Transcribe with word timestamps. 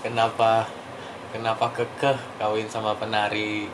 kenapa 0.00 0.66
kenapa 1.30 1.70
kekeh 1.70 2.16
kawin 2.36 2.66
sama 2.66 2.96
penari 2.96 3.68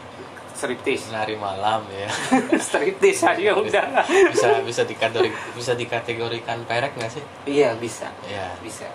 striptis 0.53 1.09
penari 1.09 1.37
malam 1.37 1.85
ya? 1.89 2.09
Striptis 2.67 3.21
aja 3.23 3.53
udah. 3.53 3.87
bisa 4.33 4.65
bisa 4.65 4.83
dikategori 4.83 5.29
bisa 5.53 5.73
dikategorikan 5.73 6.65
perek 6.65 6.97
nggak 6.97 7.13
sih? 7.13 7.25
Iya 7.45 7.77
bisa. 7.77 8.09
Ya 8.25 8.57
bisa. 8.61 8.89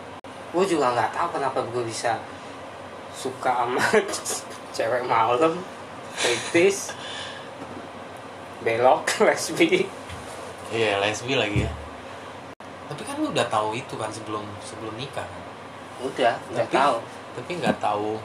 Gue 0.49 0.65
juga 0.65 0.89
nggak 0.91 1.13
tahu 1.13 1.37
kenapa 1.37 1.61
gue 1.63 1.83
bisa 1.85 2.17
suka 3.13 3.61
sama 3.61 3.83
cewek 4.75 5.05
malam 5.05 5.61
striptis 6.17 6.97
belok 8.61 9.05
lesbi. 9.27 9.85
Iya 10.73 10.97
lesbi 10.97 11.37
lagi 11.37 11.61
ya. 11.61 11.71
Tapi 12.89 13.01
kan 13.05 13.15
lu 13.21 13.29
udah 13.29 13.45
tahu 13.47 13.77
itu 13.77 13.93
kan 13.95 14.09
sebelum 14.09 14.43
sebelum 14.65 14.97
nikah. 14.97 15.23
Kan? 15.25 15.41
udah 16.01 16.33
Tapi- 16.57 16.73
tahu 16.73 16.97
tapi 17.31 17.51
nggak 17.57 17.79
tahu 17.79 18.19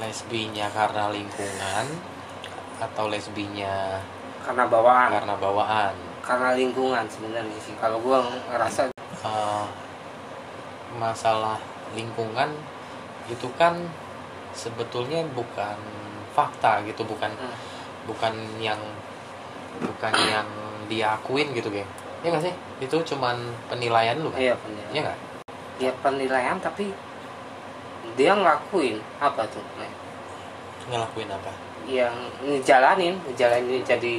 lesbinya 0.00 0.70
karena 0.72 1.10
lingkungan 1.12 1.86
atau 2.80 3.06
lesbinya 3.12 4.00
karena 4.42 4.64
bawaan. 4.66 5.08
Karena 5.14 5.34
bawaan. 5.38 5.94
Karena 6.22 6.50
lingkungan 6.58 7.06
sebenarnya 7.06 7.58
sih. 7.62 7.74
Kalau 7.78 8.02
gue 8.02 8.18
ngerasa 8.50 8.90
Eh, 9.22 9.66
masalah 10.98 11.62
lingkungan 11.94 12.50
itu 13.30 13.46
kan 13.54 13.78
sebetulnya 14.50 15.22
bukan 15.30 15.78
fakta 16.34 16.82
gitu 16.82 17.06
bukan 17.06 17.30
Hmm. 17.38 17.54
bukan 18.02 18.34
yang 18.58 18.82
bukan 19.78 20.10
yang 20.26 20.48
diakuin 20.90 21.54
gitu 21.54 21.70
geng. 21.70 21.86
Ya 22.26 22.34
nggak 22.34 22.50
sih? 22.50 22.54
Itu 22.82 22.98
cuman 23.14 23.38
penilaian 23.70 24.18
lu 24.18 24.34
kan 24.34 24.42
iya 24.42 24.58
penilaian. 24.58 24.90
Ya 24.90 25.00
nggak? 25.06 25.18
Ya 25.78 25.92
penilaian 26.02 26.58
tapi 26.58 26.90
dia 28.14 28.32
ngelakuin 28.34 28.98
apa 29.18 29.42
tuh 29.48 29.62
ngelakuin 30.90 31.30
apa? 31.30 31.50
Yang 31.86 32.14
ngejalanin 32.42 33.14
ngejalanin 33.30 33.82
jadi 33.82 34.14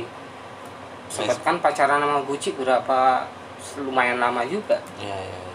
sempet 1.12 1.38
kan 1.44 1.60
pacaran 1.60 2.00
sama 2.00 2.24
Buci 2.24 2.56
berapa 2.56 3.28
lumayan 3.84 4.18
lama 4.20 4.44
juga. 4.48 4.80
Ya 5.00 5.12
ya, 5.12 5.38
ya. 5.40 5.52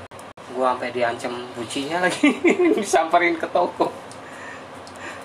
gua 0.53 0.73
sampai 0.77 0.93
diancam 0.93 1.45
bucinya 1.53 2.05
lagi 2.05 2.33
disamperin 2.77 3.37
ke 3.37 3.49
toko. 3.49 3.89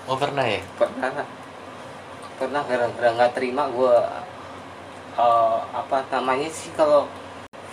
Oh 0.04 0.16
pernah 0.16 0.44
ya? 0.44 0.60
Pernah 0.76 1.24
pernah 2.36 2.62
gara-gara 2.66 3.08
nggak 3.14 3.32
terima 3.32 3.68
gua 3.70 4.04
eh, 5.16 5.58
apa 5.72 6.02
namanya 6.12 6.48
sih 6.50 6.72
kalau 6.74 7.06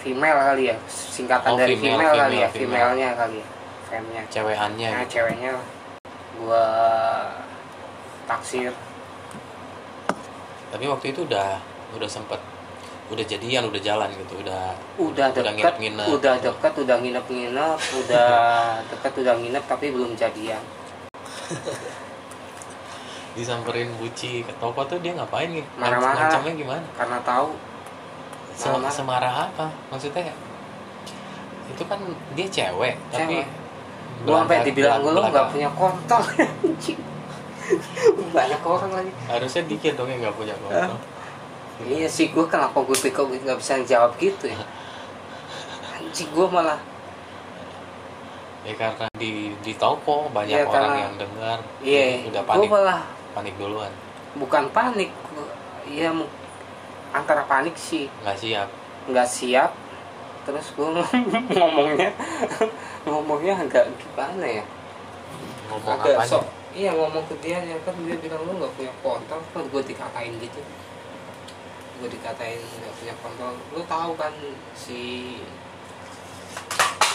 female 0.02 0.38
kali 0.38 0.70
ya 0.72 0.76
singkatan 0.88 1.54
Oh, 1.54 1.58
dari 1.58 1.76
female, 1.78 2.00
female, 2.02 2.16
kali 2.18 2.38
ya 2.42 2.50
female, 2.50 2.54
female. 2.54 2.82
femalenya 2.92 3.10
kali 3.18 3.38
ya 3.42 3.48
femnya 3.92 4.24
cewekannya 4.32 4.90
nah 4.90 5.04
gitu. 5.04 5.12
ceweknya 5.20 5.52
gua 6.40 6.66
taksir 8.26 8.72
tapi 10.72 10.88
waktu 10.88 11.12
itu 11.12 11.28
udah 11.28 11.60
udah 11.92 12.08
sempet 12.08 12.40
udah 13.12 13.26
jadian 13.28 13.68
udah 13.68 13.82
jalan 13.84 14.08
gitu 14.16 14.40
udah 14.40 14.72
udah 14.96 15.28
Udah 15.28 15.28
deket 15.36 15.76
nginep-nginep. 15.76 16.08
udah 16.08 16.36
deket 16.40 16.74
udah 16.80 16.96
nginep-nginep 16.98 17.80
udah 18.00 18.32
deket 18.96 19.14
udah 19.20 19.34
nginep 19.36 19.64
tapi 19.68 19.86
belum 19.92 20.16
jadian 20.16 20.64
disamperin 23.32 23.92
buci 23.96 24.44
ke 24.44 24.54
toko 24.58 24.84
tuh 24.84 25.00
dia 25.00 25.12
ngapain 25.12 25.48
nih 25.48 25.64
Marah-marah. 25.76 26.16
ngancamnya 26.32 26.54
gimana 26.54 26.86
karena 26.96 27.18
tahu 27.22 27.52
Marah-marah. 28.56 28.92
semarah 28.92 29.34
apa 29.46 29.68
maksudnya 29.88 30.32
itu 31.68 31.84
kan 31.88 32.00
dia 32.36 32.44
cewek, 32.46 33.00
tapi 33.08 33.48
gua 34.24 34.38
sampai 34.40 34.58
dibilang 34.64 35.00
lu 35.00 35.10
belakang- 35.12 35.32
nggak 35.32 35.48
punya 35.50 35.70
kontol. 35.72 36.22
Banyak 38.32 38.62
orang 38.62 38.92
lagi. 38.94 39.12
Harusnya 39.26 39.64
dikit 39.64 39.94
dong 39.94 40.08
yang 40.08 40.22
nggak 40.22 40.36
punya 40.36 40.56
kontol. 40.58 40.98
Iya 41.82 42.06
sih 42.06 42.30
gua 42.30 42.46
kenapa 42.46 42.78
gue 42.78 42.94
pikir 42.94 43.26
nggak 43.42 43.58
bisa 43.58 43.82
jawab 43.82 44.14
gitu 44.16 44.46
ya? 44.46 44.58
Anjing 45.96 46.30
gua 46.32 46.48
malah 46.48 46.80
ya 48.62 48.78
karena 48.78 49.10
di 49.18 49.58
di 49.58 49.74
toko 49.74 50.30
banyak 50.30 50.54
Iya, 50.54 50.64
orang 50.64 50.74
karena- 50.86 51.02
yang 51.02 51.16
dengar. 51.18 51.58
iya 51.82 52.04
udah 52.24 52.44
panik. 52.46 52.70
malah 52.70 53.02
panik 53.32 53.54
duluan. 53.58 53.90
Bukan 54.34 54.70
panik 54.70 55.10
iya 55.84 56.14
mu- 56.14 56.30
antara 57.12 57.42
panik 57.44 57.74
sih. 57.74 58.06
Nggak 58.22 58.38
siap. 58.38 58.70
Nggak 59.10 59.26
siap. 59.28 59.72
Terus 60.42 60.68
gue 60.72 60.88
ngomongnya 61.58 62.14
ngomongnya 63.04 63.54
agak 63.58 63.86
gimana 63.98 64.46
ya? 64.46 64.66
Ngomong 65.68 65.98
agak 65.98 66.16
apanya? 66.18 66.30
sok. 66.30 66.46
Iya 66.72 66.92
ngomong 66.96 67.24
ke 67.28 67.36
dia 67.44 67.60
ya 67.60 67.76
kan 67.84 67.96
dia 68.00 68.16
bilang 68.16 68.42
lu 68.46 68.56
nggak 68.58 68.74
punya 68.76 68.94
kontol. 69.02 69.40
Kan 69.52 69.64
gue 69.66 69.82
dikatain 69.84 70.34
gitu? 70.38 70.62
Gue 72.00 72.10
dikatain 72.10 72.60
nggak 72.60 72.94
punya 72.96 73.14
kontol. 73.20 73.54
Lu 73.74 73.82
tahu 73.84 74.12
kan 74.16 74.34
si 74.72 75.36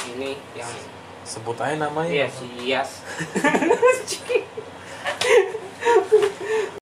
ini 0.06 0.38
yang 0.52 0.70
sebut 1.24 1.56
aja 1.58 1.74
namanya. 1.80 2.10
Iya 2.12 2.28
si 2.28 2.46
Yas. 2.68 2.90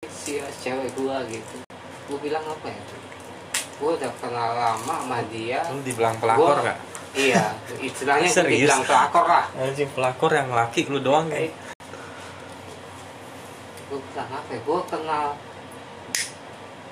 Si 0.09 0.31
Yas 0.41 0.55
cewek 0.59 0.91
gua 0.97 1.21
gitu. 1.29 1.57
Gue 2.09 2.19
bilang 2.21 2.45
apa 2.45 2.69
ya? 2.69 2.83
Gue 3.75 3.91
udah 3.97 4.13
kenal 4.19 4.51
lama 4.55 4.95
sama 5.05 5.19
dia. 5.29 5.61
Lu 5.69 5.81
dibilang 5.83 6.17
pelakor 6.19 6.59
Gua- 6.59 6.65
nggak 6.65 6.79
iya 7.15 7.55
istilahnya 7.79 8.29
Serius? 8.35 8.67
dibilang 8.67 8.83
pelakor 8.83 9.25
lah. 9.27 9.45
Anjing 9.55 9.91
pelakor 9.95 10.31
yang 10.35 10.51
laki 10.51 10.87
lu 10.91 10.99
doang 10.99 11.31
ya? 11.31 11.47
Gue 13.89 13.99
bilang 14.11 14.31
apa 14.35 14.51
ya? 14.51 14.61
Gue 14.63 14.81
kenal 14.91 15.27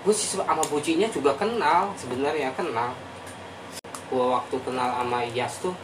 gue 0.02 0.10
sih 0.10 0.34
sama 0.34 0.58
bucinya 0.66 1.06
juga 1.10 1.34
kenal 1.38 1.94
sebenarnya 1.98 2.50
kenal. 2.54 2.94
Gue 4.10 4.26
waktu 4.26 4.56
kenal 4.62 4.88
sama 4.98 5.18
Iyas 5.26 5.54
tuh 5.62 5.74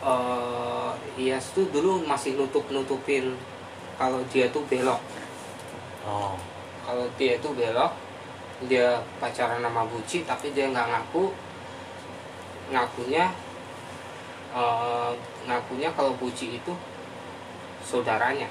eh 0.00 0.90
Iyas 1.20 1.52
tuh 1.52 1.68
dulu 1.68 2.00
masih 2.08 2.34
nutup 2.38 2.64
nutupin 2.72 3.34
kalau 3.98 4.22
dia 4.34 4.50
tuh 4.50 4.62
belok. 4.66 5.00
Oh. 6.06 6.34
Kalau 6.86 7.06
dia 7.14 7.38
tuh 7.38 7.54
belok 7.54 7.92
dia 8.66 9.00
pacaran 9.16 9.64
sama 9.64 9.88
Buci 9.88 10.26
tapi 10.26 10.52
dia 10.52 10.68
nggak 10.68 10.88
ngaku. 10.90 11.30
Ngakunya 12.70 13.30
eh, 14.54 15.12
ngakunya 15.46 15.90
kalau 15.94 16.14
Buci 16.18 16.58
itu 16.58 16.72
saudaranya. 17.84 18.46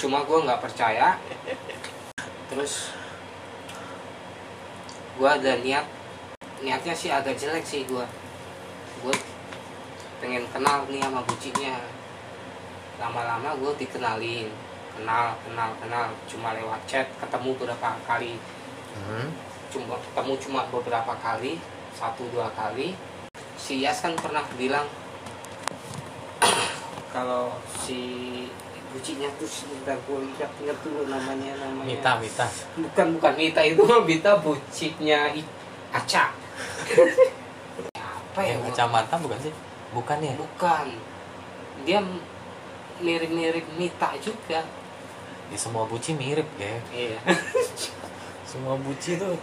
Cuma 0.00 0.24
gue 0.24 0.44
nggak 0.44 0.62
percaya. 0.62 1.16
Terus 2.52 2.92
gue 5.16 5.28
ada 5.28 5.52
niat 5.64 5.86
niatnya 6.60 6.92
sih 6.92 7.08
agak 7.08 7.36
jelek 7.36 7.64
sih 7.64 7.88
gue 7.88 8.04
gue 9.00 9.14
pengen 10.20 10.44
kenal 10.52 10.84
nih 10.88 11.00
sama 11.04 11.20
Bucinya 11.24 11.76
lama-lama 13.00 13.56
gue 13.56 13.72
dikenalin. 13.80 14.48
Kenal 14.96 15.36
kenal 15.44 15.70
kenal. 15.80 16.06
Cuma 16.24 16.56
lewat 16.56 16.80
chat 16.88 17.06
ketemu 17.20 17.52
beberapa 17.56 17.96
kali. 18.08 18.36
Hmm. 18.96 19.28
cuma 19.68 20.00
ketemu 20.00 20.32
cuma 20.40 20.60
beberapa 20.72 21.12
kali 21.20 21.60
satu 21.92 22.24
dua 22.32 22.48
kali 22.56 22.96
si 23.66 23.82
Yas 23.82 23.98
kan 23.98 24.14
pernah 24.14 24.46
bilang 24.54 24.86
kalau 27.14 27.50
si 27.82 27.98
bucinya 28.94 29.26
tuh 29.34 29.50
sebentar 29.50 29.98
gue 30.06 30.18
ingat 30.22 30.50
ingat 30.62 30.78
dulu 30.86 31.10
namanya 31.10 31.58
namanya. 31.58 31.84
Mita 31.90 32.12
Mita. 32.22 32.46
Bukan 32.78 33.06
bukan 33.18 33.34
Mita 33.34 33.60
itu 33.66 33.82
mah 33.82 34.00
Mita 34.06 34.38
bucinya 34.38 35.34
Aca. 35.90 36.30
Apa 37.98 38.40
ya? 38.40 38.54
Yang 38.54 38.60
gua- 38.62 38.70
kacamata 38.70 39.14
bukan 39.18 39.38
sih? 39.42 39.52
Bukan 39.90 40.18
ya? 40.22 40.34
Bukan. 40.38 40.86
Dia 41.82 41.98
mirip-mirip 43.02 43.66
Mita 43.74 44.14
juga. 44.22 44.62
Ya 45.50 45.58
semua 45.58 45.84
buci 45.90 46.14
mirip 46.14 46.46
ya. 46.56 46.78
Iya. 46.94 47.18
Semua 48.50 48.78
buci 48.78 49.18
tuh 49.18 49.34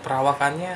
perawakannya 0.00 0.74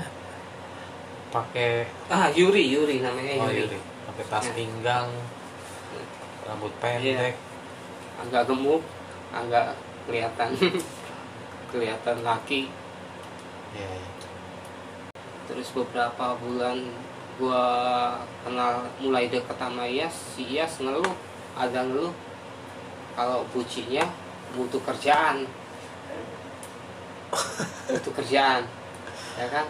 pakai 1.34 1.82
ah 2.06 2.30
Yuri 2.30 2.70
Yuri 2.70 3.02
namanya 3.02 3.42
oh, 3.42 3.50
Yuri. 3.50 3.74
Yuri. 3.74 3.78
pakai 4.06 4.24
tas 4.30 4.46
Ya. 4.46 4.54
pinggang 4.54 5.10
rambut 6.46 6.70
pendek. 6.78 7.34
Agak 8.22 8.46
gemuk 8.46 8.82
agak 9.34 9.74
kelihatan 10.06 10.54
kelihatan 11.74 12.16
laki. 12.22 12.70
Ya 13.74 13.82
ya. 13.82 14.08
terus 15.50 15.74
beberapa 15.74 16.38
bulan 16.38 16.78
gua 17.34 17.66
kenal 18.46 18.86
mulai 19.02 19.26
deket 19.26 19.58
sama 19.58 19.82
Iyas 19.90 20.14
si 20.38 20.46
Iyas 20.54 20.78
ngeluh 20.78 21.18
ada 21.58 21.82
ngeluh. 21.82 22.14
Kalau 23.18 23.42
bucinya 23.50 24.06
butuh 24.54 24.78
kerjaan. 24.86 25.46
Butuh 27.90 28.14
kerjaan 28.14 28.62
ya 29.34 29.46
kan 29.50 29.66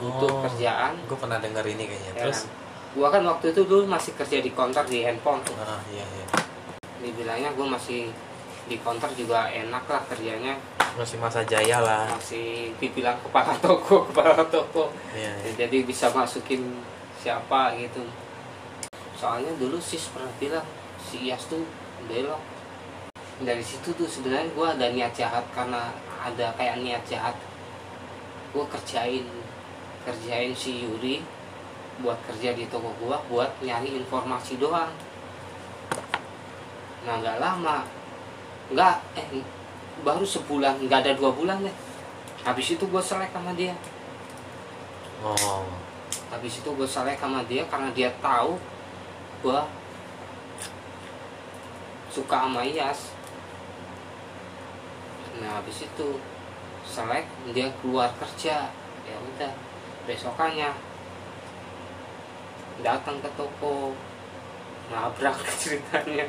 butuh 0.00 0.30
Oh. 0.30 0.40
kerjaan. 0.48 0.96
Gue 1.04 1.18
pernah 1.18 1.36
denger 1.36 1.64
ini 1.66 1.84
kayaknya. 1.88 2.12
Ya 2.16 2.22
terus? 2.28 2.46
kan? 2.46 2.60
gua 2.92 3.08
kan 3.08 3.24
waktu 3.24 3.56
itu 3.56 3.64
dulu 3.64 3.88
masih 3.88 4.12
kerja 4.12 4.44
di 4.44 4.52
konter 4.52 4.84
di 4.84 5.00
handphone 5.00 5.40
tuh. 5.44 5.56
Ah 5.56 5.80
iya 5.88 6.04
iya. 6.04 6.26
Dibilangnya 7.00 7.50
gue 7.56 7.66
masih 7.66 8.12
di 8.68 8.76
counter 8.78 9.08
juga 9.16 9.48
enak 9.48 9.84
lah 9.88 10.02
kerjanya. 10.06 10.54
Masih 10.94 11.16
masa 11.16 11.40
jaya 11.42 11.80
lah. 11.80 12.04
Masih 12.12 12.76
dibilang 12.76 13.16
kepala 13.24 13.56
toko 13.58 14.04
kepala 14.12 14.44
toko. 14.46 14.92
Iya, 15.16 15.32
iya. 15.40 15.50
jadi 15.64 15.88
bisa 15.88 16.12
masukin 16.12 16.84
siapa 17.16 17.72
gitu. 17.80 18.04
Soalnya 19.16 19.56
dulu 19.56 19.80
sis 19.80 20.12
pernah 20.12 20.28
bilang 20.36 20.66
si 21.00 21.24
Iyas 21.26 21.48
tuh 21.48 21.64
belok. 22.06 22.40
Dari 23.40 23.64
situ 23.64 23.88
tuh 23.96 24.04
sebenarnya 24.06 24.52
gue 24.52 24.66
ada 24.68 24.86
niat 24.92 25.16
jahat 25.16 25.42
karena 25.56 25.90
ada 26.20 26.52
kayak 26.60 26.76
niat 26.84 27.02
jahat. 27.08 27.34
Gue 28.52 28.68
kerjain 28.68 29.24
kerjain 30.02 30.54
si 30.54 30.82
Yuri 30.82 31.22
buat 32.02 32.18
kerja 32.26 32.56
di 32.56 32.66
toko 32.66 32.90
gua 32.98 33.22
buat 33.30 33.50
nyari 33.62 33.94
informasi 34.02 34.58
doang. 34.58 34.90
Nah 37.06 37.14
nggak 37.18 37.38
lama 37.38 37.86
nggak 38.72 38.96
eh 39.18 39.26
baru 40.02 40.24
sebulan 40.24 40.88
nggak 40.88 41.00
ada 41.06 41.12
dua 41.14 41.30
bulan 41.30 41.62
deh. 41.62 41.76
Habis 42.42 42.74
itu 42.74 42.84
gue 42.90 43.02
selek 43.02 43.30
sama 43.30 43.54
dia. 43.54 43.70
Oh. 45.22 45.62
Habis 46.34 46.58
itu 46.58 46.68
gue 46.74 46.88
selek 46.88 47.22
sama 47.22 47.46
dia 47.46 47.62
karena 47.70 47.94
dia 47.94 48.10
tahu 48.18 48.58
gue 49.42 49.60
suka 52.12 52.36
sama 52.44 52.60
Iyas 52.60 53.14
nah 55.40 55.58
habis 55.58 55.82
itu 55.82 56.08
selek 56.86 57.26
dia 57.54 57.70
keluar 57.82 58.10
kerja. 58.18 58.70
Ya 59.02 59.16
udah 59.18 59.52
besokannya. 60.06 60.70
Datang 62.82 63.22
ke 63.22 63.30
toko 63.38 63.94
nabrak 64.90 65.36
ceritanya. 65.62 66.26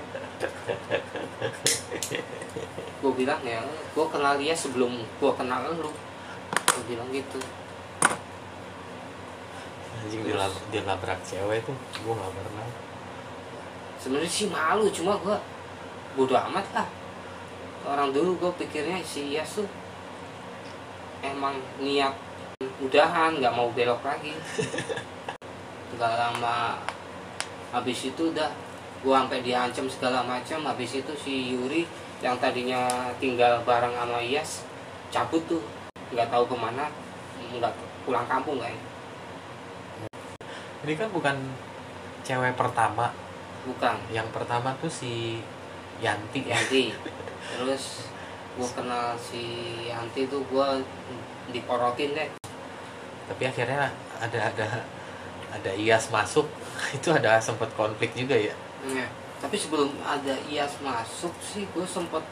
Gue 3.03 3.13
bilang 3.17 3.41
ya 3.43 3.59
gue 3.65 4.05
kenal 4.07 4.37
dia 4.37 4.53
sebelum 4.55 5.01
gue 5.01 5.31
kenal 5.35 5.65
lu. 5.75 5.91
Gue 6.53 6.83
bilang 6.87 7.09
gitu. 7.09 7.39
Anjing 10.03 10.21
dia 10.27 10.81
labrak 10.83 11.19
cewek 11.25 11.63
tuh 11.65 11.75
gue 11.75 12.13
nggak 12.13 12.33
pernah. 12.35 12.67
Sebenarnya 13.97 14.31
sih 14.31 14.47
malu 14.51 14.91
cuma 14.91 15.15
gue 15.19 15.37
bodoh 16.19 16.37
amat 16.51 16.67
lah. 16.75 16.87
Orang 17.83 18.15
dulu 18.15 18.39
gue 18.39 18.51
pikirnya 18.63 19.03
si 19.03 19.35
Iyas 19.35 19.59
tuh 19.59 19.67
emang 21.23 21.55
niat 21.79 22.15
udahan 22.83 23.39
nggak 23.39 23.55
mau 23.55 23.71
belok 23.71 24.03
lagi. 24.03 24.35
Nggak 25.95 26.13
lama 26.19 26.83
habis 27.71 28.11
itu 28.11 28.29
udah 28.29 28.51
gue 28.99 29.15
sampai 29.15 29.39
diancam 29.39 29.87
segala 29.87 30.19
macam. 30.27 30.67
Habis 30.67 30.99
itu 30.99 31.13
si 31.15 31.55
Yuri 31.55 31.87
yang 32.19 32.35
tadinya 32.39 33.11
tinggal 33.17 33.63
bareng 33.63 33.95
sama 33.95 34.19
Iyas 34.19 34.67
cabut 35.09 35.39
tuh. 35.47 35.63
Nggak 36.11 36.27
tahu 36.27 36.43
ke 36.51 36.55
mana 36.59 36.91
nggak 37.55 37.73
pulang 38.03 38.27
kampung 38.27 38.59
kayaknya. 38.59 38.91
Ini 40.83 40.93
kan 40.99 41.09
bukan 41.15 41.37
cewek 42.27 42.59
pertama. 42.59 43.15
Bukan. 43.63 43.95
Yang 44.11 44.27
pertama 44.35 44.75
tuh 44.83 44.91
si 44.91 45.39
Yanti. 46.03 46.43
Ya 46.43 46.59
Yanti. 46.59 46.91
Terus 47.55 48.11
gue 48.59 48.69
kenal 48.75 49.15
si 49.15 49.43
Yanti 49.87 50.27
tuh 50.27 50.43
gue 50.51 50.67
diporotin 51.55 52.11
deh 52.11 52.42
tapi 53.29 53.43
akhirnya 53.47 53.91
ada 54.19 54.39
ada 54.51 54.67
ada 55.53 55.71
Iyas 55.77 56.09
masuk. 56.09 56.49
Itu 56.97 57.13
ada 57.13 57.37
sempat 57.39 57.69
konflik 57.77 58.13
juga 58.17 58.35
ya? 58.35 58.53
Iya. 58.83 59.07
tapi 59.39 59.55
sebelum 59.59 59.91
ada 60.03 60.35
Iyas 60.51 60.75
masuk 60.83 61.31
sih 61.39 61.63
gue 61.71 61.87
sempet 61.87 62.23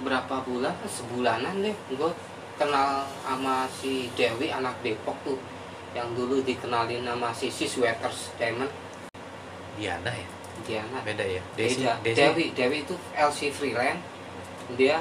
berapa 0.00 0.40
bulan 0.44 0.72
sebulanan 0.88 1.60
deh 1.60 1.76
gue 1.92 2.10
kenal 2.56 3.04
sama 3.24 3.68
si 3.68 4.08
Dewi 4.16 4.52
anak 4.52 4.76
Depok 4.84 5.16
tuh 5.24 5.40
yang 5.96 6.12
dulu 6.16 6.40
dikenalin 6.44 7.04
nama 7.04 7.32
si 7.32 7.48
si 7.48 7.64
Sweaters 7.64 8.36
Diamond. 8.36 8.72
Diana 9.80 10.12
ya? 10.12 10.28
Diana. 10.64 10.98
Beda 11.00 11.24
ya? 11.24 11.40
Desi, 11.56 11.80
Beda. 11.80 11.96
Desi 12.04 12.20
Dewi 12.20 12.44
Dewi 12.52 12.76
itu 12.84 12.94
LC 13.16 13.52
Freelance 13.52 14.04
dia 14.76 15.00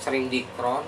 sering 0.00 0.30
di 0.32 0.46
Kron 0.54 0.86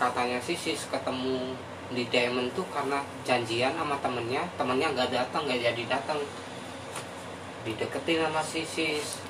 katanya 0.00 0.40
sih 0.40 0.56
sis 0.56 0.88
ketemu 0.88 1.52
di 1.92 2.08
Diamond 2.08 2.48
tuh 2.56 2.64
karena 2.72 3.04
janjian 3.28 3.76
sama 3.76 4.00
temennya 4.00 4.46
temennya 4.56 4.88
nggak 4.96 5.10
datang 5.12 5.44
nggak 5.44 5.60
jadi 5.60 5.82
datang. 5.84 6.16
Dideketin 7.68 8.24
sama 8.24 8.40
si 8.40 8.64
sis 8.64 9.20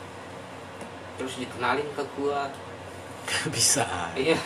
terus 1.18 1.34
dikenalin 1.42 1.90
ke 1.98 2.02
gua. 2.14 2.46
Bisa. 3.50 4.14
Iya. 4.14 4.38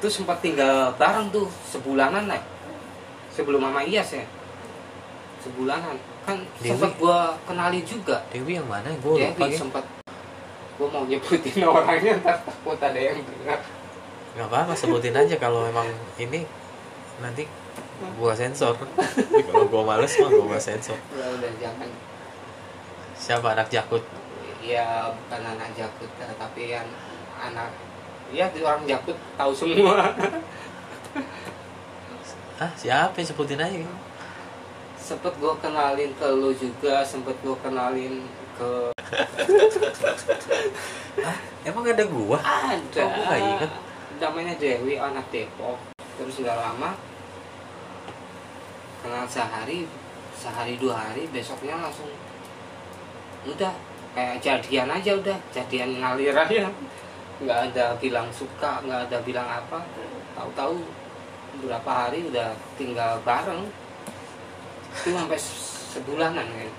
Terus 0.00 0.16
sempat 0.16 0.40
tinggal 0.40 0.96
bareng 0.96 1.28
tuh 1.28 1.46
sebulanan 1.68 2.26
lah 2.26 2.40
sebelum 3.36 3.60
mama 3.60 3.84
Iyas 3.84 4.16
ya. 4.16 4.24
Sebulanan. 5.44 6.00
Kan 6.24 6.40
sempat 6.64 6.96
gua 6.96 7.36
kenalin 7.44 7.84
juga. 7.84 8.24
Dewi 8.32 8.56
yang 8.56 8.66
mana? 8.66 8.88
Lupa 9.04 9.20
Dewi 9.36 9.52
ya. 9.52 9.60
sempat 9.60 9.84
gue 10.82 10.88
mau 10.90 11.04
nyebutin 11.06 11.62
orangnya 11.68 12.18
ntar 12.18 12.42
takut 12.42 12.78
ada 12.80 12.98
yang 12.98 13.20
dengar 13.22 13.60
nggak 14.32 14.48
apa-apa 14.48 14.72
sebutin 14.72 15.12
aja 15.12 15.36
kalau 15.36 15.68
emang 15.68 15.84
ini 16.16 16.48
nanti 17.20 17.44
gua 18.18 18.34
sensor. 18.34 18.74
Kalau 19.46 19.70
gua 19.70 19.94
males 19.94 20.10
mah 20.18 20.30
gua 20.32 20.58
sensor. 20.58 20.98
Udah 21.14 21.28
udah 21.38 21.52
jangan. 21.60 21.86
Siapa 23.14 23.54
anak 23.54 23.70
jakut? 23.70 24.02
Ya 24.58 25.06
bukan 25.12 25.42
anak 25.54 25.70
jakut 25.78 26.10
tapi 26.18 26.74
yang 26.74 26.88
anak 27.38 27.70
ya 28.32 28.48
orang 28.64 28.88
jakut 28.88 29.14
tahu 29.36 29.52
semua. 29.54 30.10
Ah 32.62 32.70
siapa 32.78 33.18
sebutin 33.18 33.58
aja? 33.58 33.82
Sempet 34.94 35.34
gue 35.34 35.54
kenalin 35.58 36.14
ke 36.14 36.26
lu 36.30 36.54
juga 36.54 37.02
sempet 37.02 37.34
gue 37.42 37.58
kenalin 37.58 38.22
ke 38.54 38.94
emang 41.66 41.84
ada 41.90 42.06
gua? 42.06 42.38
Ada. 42.38 43.02
Oh, 43.02 43.10
gua 43.10 43.24
nggak 43.26 43.40
inget. 43.42 43.72
Namanya 44.22 44.54
Dewi 44.54 44.94
anak 44.94 45.26
Depok. 45.34 45.74
Terus 46.14 46.38
nggak 46.38 46.54
lama 46.54 46.94
kenal 49.02 49.26
sehari 49.26 49.90
sehari 50.38 50.78
dua 50.78 50.94
hari 50.94 51.26
besoknya 51.26 51.74
langsung 51.74 52.06
udah 53.42 53.74
kayak 54.14 54.38
jadian 54.38 54.86
aja 54.86 55.18
udah 55.18 55.34
jadian 55.50 55.98
ngalir 55.98 56.30
aja. 56.30 56.70
Nggak 57.42 57.58
ada 57.74 57.98
bilang 57.98 58.30
suka 58.30 58.78
nggak 58.86 59.10
ada 59.10 59.18
bilang 59.26 59.50
apa. 59.50 59.82
Tahu-tahu 60.38 60.78
berapa 61.66 61.90
hari 61.90 62.30
udah 62.30 62.54
tinggal 62.78 63.18
bareng. 63.26 63.66
Itu 65.02 65.10
sampai 65.10 65.40
sebulanan 65.92 66.46
kan 66.46 66.70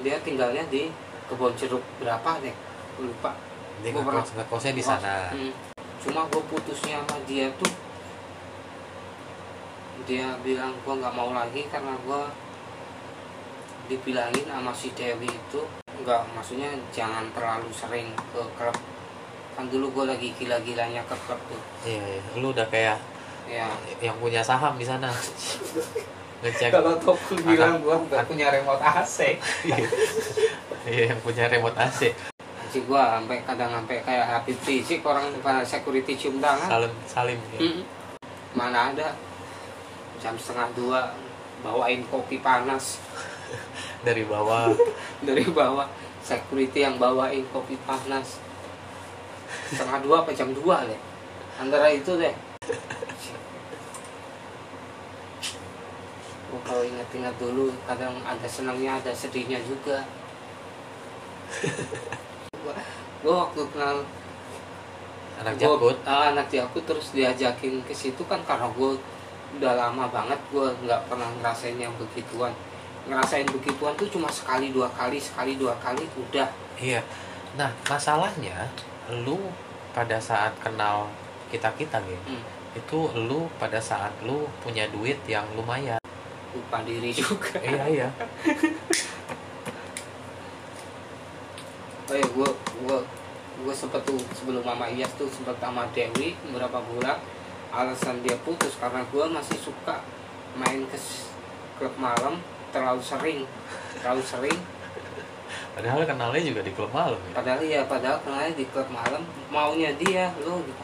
dia 0.00 0.16
tinggalnya 0.24 0.64
di 0.66 0.90
kebun 1.30 1.54
jeruk 1.54 1.84
berapa 2.02 2.42
deh? 2.42 2.56
Lupa 2.98 3.36
dia 3.80 3.90
Gua 3.90 4.02
pernah- 4.02 4.20
ngekos 4.20 4.32
ngekosnya 4.36 4.72
di 4.72 4.84
sana. 4.84 5.14
Hmm. 5.30 5.52
Cuma 6.00 6.20
gue 6.26 6.42
putusnya 6.46 6.96
sama 6.98 7.16
dia 7.24 7.46
tuh 7.56 7.72
dia 10.02 10.32
bilang 10.40 10.72
gue 10.74 10.94
nggak 10.96 11.12
mau 11.12 11.30
lagi 11.30 11.68
karena 11.68 11.92
gue 12.00 12.22
dibilangin 13.86 14.46
sama 14.46 14.72
si 14.72 14.88
Dewi 14.92 15.28
itu 15.28 15.60
nggak 16.00 16.22
maksudnya 16.32 16.72
jangan 16.88 17.28
terlalu 17.30 17.68
sering 17.70 18.08
ke 18.32 18.40
klub. 18.56 18.76
Kan 19.52 19.68
dulu 19.68 19.92
gue 19.92 20.04
lagi 20.08 20.32
gila-gilanya 20.34 21.04
ke 21.04 21.14
klub 21.20 21.40
tuh. 21.46 21.60
Iya, 21.84 22.00
iya. 22.00 22.20
lu 22.38 22.50
udah 22.50 22.64
kayak 22.66 22.96
ya 23.44 23.68
yang 24.00 24.16
punya 24.16 24.40
saham 24.40 24.78
di 24.78 24.86
sana. 24.86 25.10
Ngecek. 26.40 26.72
Kalau 26.72 26.96
Topul 26.96 27.36
bilang 27.44 27.84
gue 27.84 27.92
nggak 28.08 28.24
punya 28.24 28.48
remote 28.48 28.80
AC 28.80 29.36
iya 30.88 31.12
yang 31.12 31.20
punya 31.20 31.44
remote 31.44 31.76
AC 31.76 32.16
sih 32.70 32.86
gue 32.86 33.02
sampai 33.02 33.42
kadang 33.42 33.74
sampai 33.74 33.98
kayak 34.06 34.26
Habib 34.30 34.58
Rizik 34.62 35.02
orang 35.02 35.34
pada 35.42 35.66
security 35.66 36.14
cium 36.14 36.38
tangan. 36.38 36.70
Salim 36.70 36.92
salim 37.04 37.38
ya. 37.58 37.60
Mm-mm. 37.60 37.84
Mana 38.54 38.94
ada. 38.94 39.12
Jam 40.22 40.38
setengah 40.38 40.70
dua 40.78 41.00
bawain 41.66 42.06
kopi 42.06 42.38
panas. 42.38 43.02
Dari 44.06 44.22
bawah. 44.24 44.70
Dari 45.26 45.44
bawah. 45.50 45.90
Security 46.22 46.86
yang 46.86 46.96
bawain 46.96 47.42
kopi 47.50 47.74
panas. 47.82 48.38
Setengah 49.50 49.98
dua 50.06 50.22
apa 50.22 50.30
jam 50.30 50.54
dua 50.54 50.86
deh 50.86 51.10
antara 51.60 51.92
itu 51.92 52.16
deh 52.16 52.32
Gua 56.50 56.58
kalau 56.66 56.82
ingat-ingat 56.82 57.36
dulu 57.38 57.70
kadang 57.86 58.16
ada 58.26 58.48
senangnya 58.48 58.98
ada 58.98 59.12
sedihnya 59.14 59.60
juga 59.62 60.02
gua, 63.20 63.26
gua 63.26 63.34
waktu 63.44 63.60
kenal 63.70 63.96
anak 65.36 65.52
Gua- 65.56 65.64
jakut. 65.72 65.96
ah, 66.04 66.24
anak 66.30 66.46
jakut 66.46 66.84
terus 66.84 67.06
diajakin 67.10 67.80
ke 67.82 67.92
situ 67.92 68.20
kan 68.24 68.40
karena 68.44 68.68
gue 68.68 68.90
udah 69.50 69.72
lama 69.74 70.06
banget 70.06 70.38
gue 70.46 70.66
nggak 70.84 71.00
pernah 71.06 71.26
ngerasain 71.40 71.74
yang 71.74 71.90
begituan. 71.96 72.52
Ngerasain 73.02 73.48
begituan 73.48 73.96
tuh 73.96 74.06
cuma 74.06 74.28
sekali 74.28 74.70
dua 74.70 74.86
kali 74.90 75.16
sekali 75.16 75.56
dua 75.56 75.74
kali 75.76 76.04
udah. 76.14 76.46
Iya. 76.76 77.00
Nah 77.56 77.72
masalahnya 77.84 78.68
lu 79.10 79.50
pada 79.90 80.20
saat 80.20 80.54
kenal 80.60 81.08
kita 81.50 81.66
kita 81.74 81.98
gitu 82.00 82.30
Hmm. 82.30 82.44
itu 82.72 82.98
lu 83.18 83.50
pada 83.58 83.82
saat 83.82 84.14
lu 84.22 84.46
punya 84.60 84.86
duit 84.88 85.18
yang 85.26 85.42
lumayan. 85.56 85.98
Lupa 86.54 86.84
diri 86.84 87.10
juga. 87.10 87.58
Iya 87.58 87.84
iya 87.88 88.08
oh 92.10 92.16
ya 92.18 92.26
gue 92.26 92.48
gue 92.82 92.98
gue 93.60 93.74
sempet 93.76 94.02
tuh 94.02 94.18
sebelum 94.34 94.66
mama 94.66 94.90
Iyas 94.90 95.14
tuh 95.14 95.30
sempet 95.30 95.54
sama 95.62 95.86
Dewi 95.94 96.34
beberapa 96.50 96.82
bulan. 96.82 97.22
Alasan 97.70 98.18
dia 98.26 98.34
putus 98.42 98.74
karena 98.82 99.06
gue 99.14 99.24
masih 99.30 99.54
suka 99.62 100.02
main 100.58 100.82
ke 100.90 100.98
klub 101.78 101.94
malam 102.02 102.42
terlalu 102.74 102.98
sering 102.98 103.46
terlalu 104.02 104.22
sering. 104.26 104.58
Padahal 105.70 106.02
kenalnya 106.02 106.42
juga 106.42 106.66
di 106.66 106.74
klub 106.74 106.90
malam 106.90 107.14
ya? 107.14 107.32
Padahal 107.38 107.60
ya 107.62 107.80
padahal 107.86 108.18
kenalnya 108.26 108.54
di 108.58 108.66
klub 108.66 108.90
malam. 108.90 109.22
Maunya 109.54 109.94
dia 109.94 110.34
lo 110.42 110.58
gitu. 110.66 110.82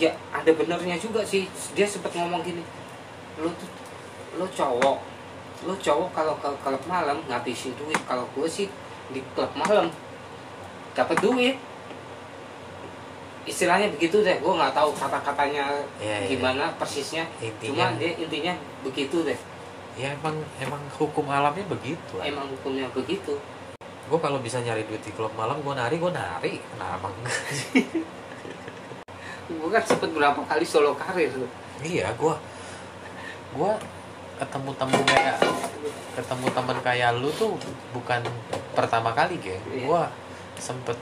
Ya 0.00 0.16
ada 0.32 0.48
benernya 0.48 0.96
juga 0.96 1.20
sih. 1.28 1.44
Dia 1.76 1.84
sempet 1.84 2.16
ngomong 2.16 2.40
gini 2.40 2.64
lo 3.36 3.52
tuh 3.52 3.68
lo 4.40 4.48
cowok. 4.48 4.98
Lo 5.68 5.76
cowok 5.76 6.08
kalau 6.16 6.34
ke 6.40 6.48
klub 6.64 6.82
malam 6.88 7.20
ngabisin 7.28 7.76
duit. 7.76 8.00
Kalau 8.08 8.24
gue 8.32 8.48
sih 8.48 8.72
di 9.12 9.20
klub 9.36 9.52
malam 9.52 9.92
dapat 10.98 11.16
duit 11.22 11.56
istilahnya 13.46 13.88
begitu 13.94 14.20
deh 14.20 14.36
gue 14.42 14.52
nggak 14.52 14.74
tahu 14.74 14.90
kata-katanya 14.98 15.64
iya. 16.02 16.26
gimana 16.26 16.74
persisnya 16.76 17.24
intinya 17.38 17.94
cuma 17.94 17.98
dia 18.02 18.12
intinya 18.18 18.54
begitu 18.82 19.22
deh 19.24 19.38
ya 19.94 20.12
emang 20.18 20.36
emang 20.60 20.82
hukum 20.98 21.24
alamnya 21.30 21.64
begitu 21.70 22.18
lah. 22.18 22.26
emang 22.26 22.50
hukumnya 22.50 22.90
begitu 22.92 23.38
gue 24.08 24.18
kalau 24.20 24.42
bisa 24.42 24.60
nyari 24.60 24.84
duit 24.84 25.00
di 25.00 25.14
klub 25.14 25.32
malam 25.38 25.62
gue 25.62 25.74
nari 25.74 25.96
gue 25.96 26.12
nari 26.12 26.60
kenapa 26.60 27.06
enggak 27.08 27.38
gue 29.48 29.68
kan 29.72 29.84
sempet 29.86 30.10
berapa 30.12 30.40
kali 30.44 30.64
solo 30.68 30.92
karir 30.92 31.32
tuh. 31.32 31.48
iya 31.80 32.12
gue 32.12 32.34
gue 33.56 33.72
ketemu 34.38 34.70
temen 34.76 35.02
kayak 35.08 35.36
ketemu 36.20 36.46
temen 36.52 36.78
kayak 36.84 37.10
lu 37.16 37.32
tuh 37.32 37.56
bukan 37.96 38.20
pertama 38.76 39.10
kali 39.16 39.40
ge 39.40 39.56
Iya. 39.72 39.88
gue 39.88 40.02
sempet. 40.58 40.98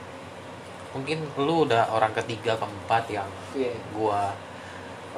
Mungkin 0.95 1.21
lu 1.37 1.67
udah 1.67 1.91
orang 1.91 2.13
ketiga 2.15 2.57
keempat 2.57 3.03
yang 3.11 3.27
Iya. 3.53 3.73
gue 3.93 4.21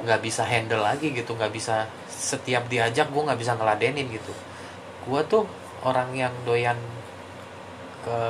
nggak 0.00 0.20
bisa 0.24 0.42
handle 0.48 0.80
lagi 0.80 1.12
gitu 1.12 1.36
nggak 1.36 1.52
bisa 1.52 1.84
setiap 2.08 2.64
diajak 2.72 3.12
gue 3.12 3.22
nggak 3.22 3.40
bisa 3.40 3.54
ngeladenin 3.56 4.08
gitu. 4.10 4.32
Gue 5.04 5.20
tuh 5.28 5.44
orang 5.84 6.12
yang 6.12 6.32
doyan 6.44 6.76
ke 8.00 8.20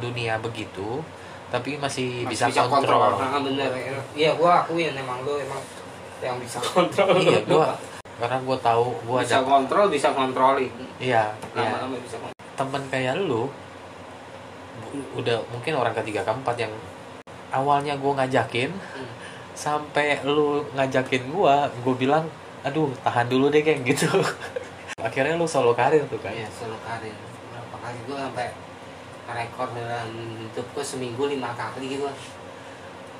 dunia 0.00 0.36
begitu 0.40 1.00
tapi 1.46 1.78
masih, 1.78 2.26
Masih 2.26 2.50
bisa, 2.50 2.66
kontrol, 2.66 3.16
Nah, 3.16 3.38
bener 3.38 3.70
iya 4.18 4.34
gua 4.34 4.66
akuin 4.66 4.90
emang 4.92 5.22
lu 5.22 5.38
emang 5.38 5.62
yang 6.18 6.36
bisa 6.42 6.58
kontrol. 6.74 7.16
Iya 7.22 7.38
gue 7.46 7.68
karena 8.16 8.38
gue 8.40 8.58
tahu 8.64 8.86
gue 9.04 9.18
bisa 9.20 9.38
ada 9.38 9.44
kontrol 9.44 9.86
bisa 9.92 10.08
kontrolin 10.16 10.72
iya 10.96 11.28
iya. 11.52 11.68
lama-lama 11.68 12.00
bisa 12.00 12.16
kontrol 12.16 12.48
temen 12.56 12.82
kayak 12.88 13.14
lu 13.20 13.52
udah 15.14 15.36
mungkin 15.50 15.72
orang 15.74 15.94
ketiga 15.94 16.22
keempat 16.22 16.56
yang 16.56 16.72
awalnya 17.50 17.94
gue 17.94 18.12
ngajakin 18.12 18.70
Hmm. 18.72 19.08
sampai 19.52 20.20
lu 20.22 20.64
ngajakin 20.72 21.28
gue 21.28 21.54
gue 21.80 21.94
bilang 21.96 22.24
aduh 22.60 22.90
tahan 23.00 23.26
dulu 23.26 23.48
deh 23.48 23.62
kayak 23.62 23.84
gitu 23.88 24.08
akhirnya 24.96 25.36
lu 25.36 25.46
solo 25.46 25.70
karir 25.72 26.02
tuh 26.08 26.18
kan 26.18 26.32
iya 26.32 26.48
solo 26.50 26.74
karir 26.82 27.14
berapa 27.52 27.76
kali 27.78 27.98
gua 28.04 28.18
sampai 28.26 28.48
rekor 29.26 29.68
dalam 29.70 30.08
hidup 30.42 30.66
gua 30.74 30.82
seminggu 30.82 31.22
lima 31.26 31.54
kali 31.54 31.94
gitu 31.94 32.08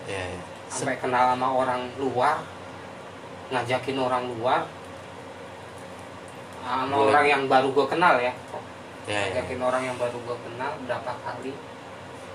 ya, 0.06 0.18
ya. 0.18 0.40
Sampai 0.66 0.98
kenal 0.98 1.38
sama 1.38 1.46
orang 1.46 1.86
luar 1.94 2.42
ngajakin 3.48 3.96
orang 3.96 4.26
luar 4.34 4.66
sama 6.66 6.90
Boleh. 6.90 7.10
orang 7.14 7.26
yang 7.30 7.42
baru 7.46 7.70
gua 7.70 7.86
kenal 7.86 8.18
ya 8.18 8.34
ya, 9.06 9.14
ya. 9.16 9.20
ngajakin 9.32 9.60
orang 9.60 9.82
yang 9.84 9.96
baru 9.96 10.18
gua 10.22 10.36
kenal 10.38 10.72
berapa 10.82 11.12
kali 11.16 11.52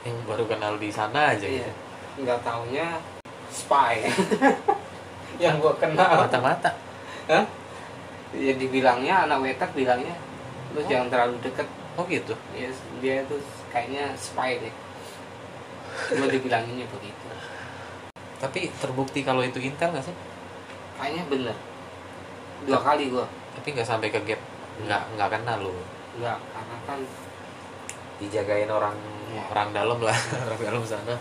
yang 0.02 0.18
baru 0.26 0.44
kenal 0.46 0.74
di 0.76 0.90
sana 0.90 1.32
aja 1.32 1.46
iya 1.46 1.68
gitu 1.68 1.72
nggak 2.22 2.40
taunya 2.42 2.88
spy 3.48 3.96
yang 5.44 5.58
gua 5.58 5.74
kenal 5.76 6.08
mata-mata 6.18 6.72
Hah? 7.28 7.46
Ya 8.32 8.56
dibilangnya 8.56 9.28
anak 9.28 9.40
wetak 9.42 9.72
bilangnya 9.72 10.16
lu 10.72 10.80
Oh. 10.80 10.88
jangan 10.88 11.08
terlalu 11.08 11.36
deket. 11.42 11.68
oh 11.94 12.06
gitu 12.08 12.32
Ya, 12.52 12.72
dia 12.98 13.20
tuh 13.28 13.44
kayaknya 13.68 14.16
spy 14.16 14.56
deh. 14.58 14.72
Gua 16.10 16.28
dibilanginnya 16.28 16.88
begitu. 16.88 17.28
tapi 18.38 18.72
terbukti 18.74 19.22
kalau 19.22 19.44
itu 19.44 19.60
intel 19.60 19.92
nggak 19.92 20.02
sih 20.02 20.16
Kayaknya 20.96 21.24
bener. 21.28 21.58
Dua 22.64 22.80
kali 22.80 23.12
gua. 23.12 23.28
tapi 23.52 23.68
nggak 23.72 23.86
sampai 23.86 24.08
ke 24.10 24.20
gap 24.24 24.40
nggak 24.82 25.04
nggak 25.14 25.30
kenal 25.30 25.60
lu 25.62 25.76
Enggak, 26.12 26.40
karena 26.48 26.76
kan 26.84 27.00
dijagain 28.18 28.70
orang 28.70 28.96
Iya. 29.32 29.44
orang 29.48 29.70
dalam 29.72 30.00
lah 30.00 30.18
orang 30.46 30.60
dalam 30.60 30.84
sana 30.84 31.16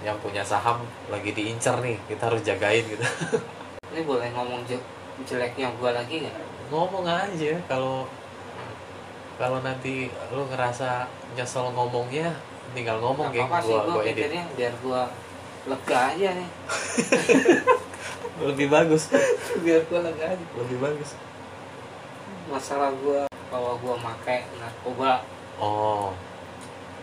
yang 0.00 0.14
punya 0.20 0.40
saham 0.40 0.78
lagi 1.08 1.32
diincar 1.32 1.82
nih 1.82 1.98
kita 2.06 2.30
harus 2.30 2.40
jagain 2.40 2.84
gitu 2.84 3.02
ini 3.90 4.02
boleh 4.02 4.30
ngomong 4.30 4.62
je- 4.64 4.86
jeleknya 5.22 5.74
gua 5.74 5.90
lagi 5.92 6.22
nggak? 6.22 6.36
ngomong 6.70 7.02
aja 7.02 7.58
kalau 7.66 8.06
kalau 9.34 9.58
nanti 9.60 10.06
lu 10.30 10.46
ngerasa 10.46 11.10
nyesel 11.34 11.74
ngomongnya 11.74 12.30
tinggal 12.70 13.02
ngomong 13.02 13.28
apa-apa 13.28 13.58
sih 13.60 13.74
gua 13.74 13.82
gua 13.90 14.02
edit 14.04 14.14
pikirnya 14.30 14.44
biar 14.54 14.74
gua 14.78 15.02
lega 15.64 15.98
aja 16.12 16.28
nih. 16.34 16.48
lebih 18.46 18.68
bagus 18.68 19.10
biar 19.58 19.82
gua 19.88 20.00
lega 20.02 20.26
aja. 20.30 20.44
lebih 20.54 20.78
bagus 20.78 21.18
Masalah 22.46 22.92
gua 23.00 23.24
bahwa 23.54 23.78
gua 23.78 23.94
make 23.94 24.50
narkoba 24.58 25.22
oh 25.62 26.10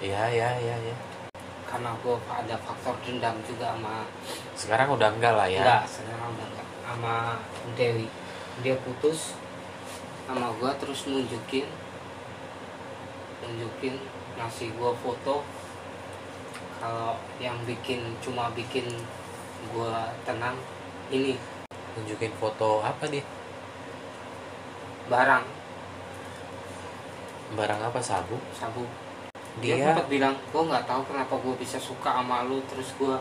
iya 0.03 0.27
iya 0.27 0.59
iya 0.59 0.75
iya. 0.83 0.95
Karena 1.63 1.95
gua 2.03 2.19
ada 2.27 2.59
faktor 2.59 2.91
dendam 3.07 3.39
juga 3.47 3.71
sama 3.71 4.03
sekarang 4.59 4.91
udah 4.99 5.15
enggak 5.15 5.31
lah 5.31 5.47
ya. 5.47 5.63
Enggak, 5.63 5.83
sekarang 5.87 6.27
udah 6.35 6.47
enggak. 6.51 6.67
Sama 6.83 7.15
Dewi. 7.79 8.11
Dia 8.59 8.75
putus 8.83 9.39
sama 10.27 10.51
gua 10.59 10.75
terus 10.75 11.07
nunjukin 11.07 11.71
nunjukin 13.47 13.95
ngasih 14.35 14.75
gua 14.75 14.91
foto. 14.99 15.47
Kalau 16.83 17.15
yang 17.39 17.55
bikin 17.63 18.19
cuma 18.19 18.51
bikin 18.51 18.91
gua 19.71 20.11
tenang 20.27 20.59
ini. 21.07 21.39
Tunjukin 21.95 22.35
foto 22.35 22.83
apa 22.83 23.07
dia? 23.07 23.23
Barang 25.07 25.60
barang 27.55 27.81
apa? 27.81 27.99
Sabu? 27.99 28.37
Sabu. 28.55 28.83
Dia, 29.59 29.75
dia 29.75 29.91
sempat 29.91 30.07
bilang 30.07 30.35
gua 30.55 30.63
nggak 30.71 30.85
tahu 30.87 31.01
kenapa 31.11 31.33
gua 31.35 31.55
bisa 31.59 31.75
suka 31.75 32.21
sama 32.21 32.47
lu. 32.47 32.63
Terus 32.71 32.95
gua 32.95 33.19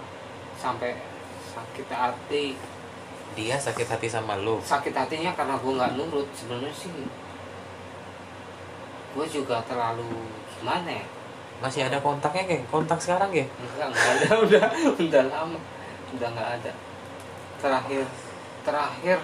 sampai 0.61 0.95
sakit 1.51 1.89
hati. 1.91 2.55
Dia 3.35 3.57
sakit 3.59 3.87
hati 3.87 4.07
sama 4.11 4.39
lu? 4.39 4.59
Sakit 4.63 4.95
hatinya 4.95 5.35
karena 5.35 5.55
gue 5.59 5.73
nggak 5.73 5.93
nurut. 5.99 6.29
Sebenarnya 6.35 6.75
sih 6.75 6.91
gue 9.11 9.27
juga 9.27 9.59
terlalu 9.67 10.07
gimana 10.59 10.87
ya? 10.87 11.07
Masih 11.59 11.87
ada 11.87 11.99
kontaknya 11.99 12.47
kayak 12.47 12.65
kontak 12.71 12.99
sekarang 13.03 13.31
ya 13.35 13.47
enggak 13.47 13.89
nggak 13.91 14.07
ada. 14.15 14.29
Udah 14.47 14.65
udah 14.99 15.23
lama. 15.31 15.59
Udah 16.15 16.29
nggak 16.31 16.51
ada. 16.61 16.73
Terakhir 17.63 18.05
terakhir 18.67 19.19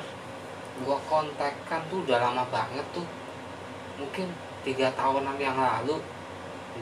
gue 0.77 0.99
kontakkan 1.09 1.81
tuh 1.91 1.99
udah 2.07 2.19
lama 2.23 2.43
banget 2.51 2.87
tuh. 2.95 3.07
Mungkin 3.99 4.29
tiga 4.67 4.91
tahunan 4.99 5.39
yang 5.39 5.55
lalu 5.55 6.03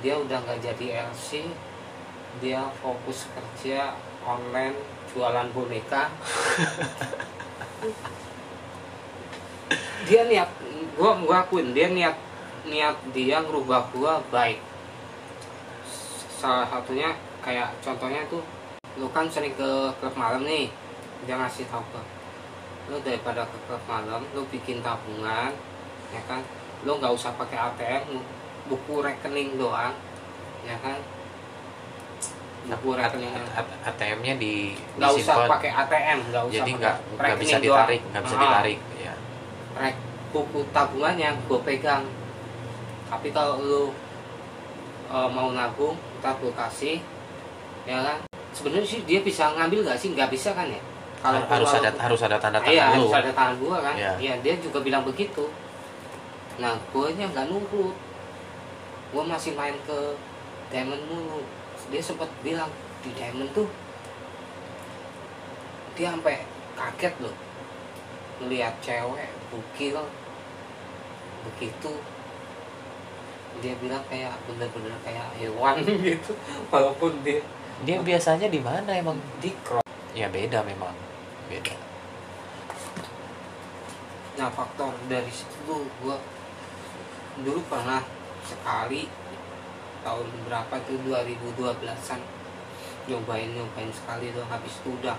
dia 0.00 0.16
udah 0.16 0.40
nggak 0.40 0.64
jadi 0.64 1.12
LC 1.12 1.52
dia 2.40 2.64
fokus 2.80 3.28
kerja 3.30 3.94
online 4.24 4.74
jualan 5.12 5.48
boneka. 5.54 6.10
Dia 10.04 10.28
niat 10.28 10.50
gua 11.00 11.16
gua 11.16 11.48
akuin 11.48 11.72
dia 11.72 11.88
niat 11.88 12.12
niat 12.68 12.92
dia 13.16 13.40
ngerubah 13.40 13.88
gua 13.88 14.20
baik. 14.28 14.60
Salah 16.36 16.68
satunya 16.68 17.16
kayak 17.40 17.72
contohnya 17.80 18.20
tuh 18.28 18.44
lu 19.00 19.08
kan 19.10 19.26
sering 19.32 19.56
ke 19.56 19.70
klub 19.96 20.14
malam 20.14 20.44
nih 20.44 20.68
dia 21.24 21.40
ngasih 21.40 21.66
tahu 21.72 21.82
ke 21.88 22.00
lu 22.92 23.00
daripada 23.00 23.48
ke 23.48 23.56
klub 23.64 23.82
malam 23.88 24.22
lu 24.36 24.44
bikin 24.52 24.84
tabungan 24.84 25.50
ya 26.12 26.22
kan 26.28 26.44
lu 26.84 26.92
nggak 26.94 27.12
usah 27.12 27.32
pakai 27.34 27.56
ATM 27.58 28.20
buku 28.66 28.94
rekening 29.00 29.56
doang 29.56 29.92
ya 30.62 30.76
kan? 30.80 31.00
Buku 32.64 32.88
rekening. 32.94 33.32
ATM-nya 33.84 34.34
di 34.36 34.72
nggak 34.96 35.12
usah 35.14 35.44
pakai 35.46 35.70
ATM 35.70 36.18
nggak 36.28 36.44
usah 36.44 36.56
jadi 36.56 36.70
nggak 36.74 36.96
nggak 37.14 37.36
bisa 37.36 37.56
ditarik 37.58 38.00
nggak 38.06 38.22
bisa 38.22 38.34
Ah, 38.34 38.40
ditarik 38.40 38.78
ya. 38.96 39.14
Rek 39.74 39.96
buku 40.30 40.60
tabungannya 40.70 41.30
gue 41.42 41.60
pegang. 41.60 42.04
Tapi 43.06 43.28
kalau 43.30 43.60
lu 43.60 43.84
eh, 45.06 45.28
mau 45.28 45.52
nabung 45.52 45.94
ntar 46.18 46.36
gue 46.36 46.52
kasih 46.52 46.96
ya 47.84 48.00
kan? 48.00 48.18
Sebenarnya 48.50 48.86
sih 48.86 49.00
dia 49.04 49.20
bisa 49.20 49.50
ngambil 49.50 49.84
nggak 49.84 49.98
sih? 49.98 50.12
Nggak 50.12 50.30
bisa 50.30 50.52
kan 50.52 50.68
ya? 50.68 50.80
Harus 51.20 51.44
kalau- 51.48 51.80
ada 51.80 51.90
harus 51.96 52.20
ada 52.20 52.36
tanda 52.36 52.60
tangan 52.60 52.68
iya 52.70 52.84
harus 52.86 53.08
ada 53.10 53.32
tangan 53.32 53.54
gua 53.56 53.76
kan? 53.80 53.94
Iya. 53.94 54.12
iya 54.20 54.34
dia 54.40 54.54
juga 54.60 54.80
bilang 54.80 55.04
begitu 55.04 55.48
nah 56.54 56.78
gue 56.78 57.06
nya 57.18 57.26
nggak 57.30 57.50
nurut. 57.50 57.96
Gue 59.10 59.22
masih 59.26 59.54
main 59.54 59.74
ke 59.86 60.18
diamond 60.70 61.02
mulu. 61.06 61.42
Dia 61.90 62.02
sempat 62.02 62.30
bilang 62.42 62.70
di 63.02 63.10
diamond 63.14 63.50
tuh 63.54 63.68
dia 65.94 66.10
sampai 66.10 66.42
kaget 66.74 67.14
loh. 67.22 67.36
Melihat 68.42 68.74
cewek 68.82 69.30
bukil 69.50 69.98
begitu. 71.46 71.92
Dia 73.62 73.74
bilang 73.78 74.02
kayak 74.10 74.34
bener-bener 74.50 74.98
kayak 75.06 75.30
hewan 75.38 75.78
gitu 76.06 76.34
walaupun 76.74 77.22
dia 77.22 77.38
dia 77.86 78.02
biasanya 78.02 78.50
di 78.50 78.58
mana 78.58 78.90
emang? 78.94 79.18
Di 79.38 79.54
crop 79.62 79.86
ya 80.14 80.26
beda 80.30 80.66
memang. 80.66 80.94
Beda. 81.46 81.74
Nah 84.34 84.50
faktor 84.50 84.90
dari 85.06 85.30
situ 85.30 85.86
gue 86.02 86.16
dulu 87.42 87.58
pernah 87.66 88.04
sekali 88.46 89.10
tahun 90.04 90.28
berapa 90.46 90.74
tuh 90.84 91.00
2012an 91.08 92.20
nyobain 93.08 93.50
nyobain 93.50 93.90
sekali 93.90 94.30
tuh. 94.30 94.44
Habis 94.46 94.78
itu 94.84 94.88
udah 95.00 95.16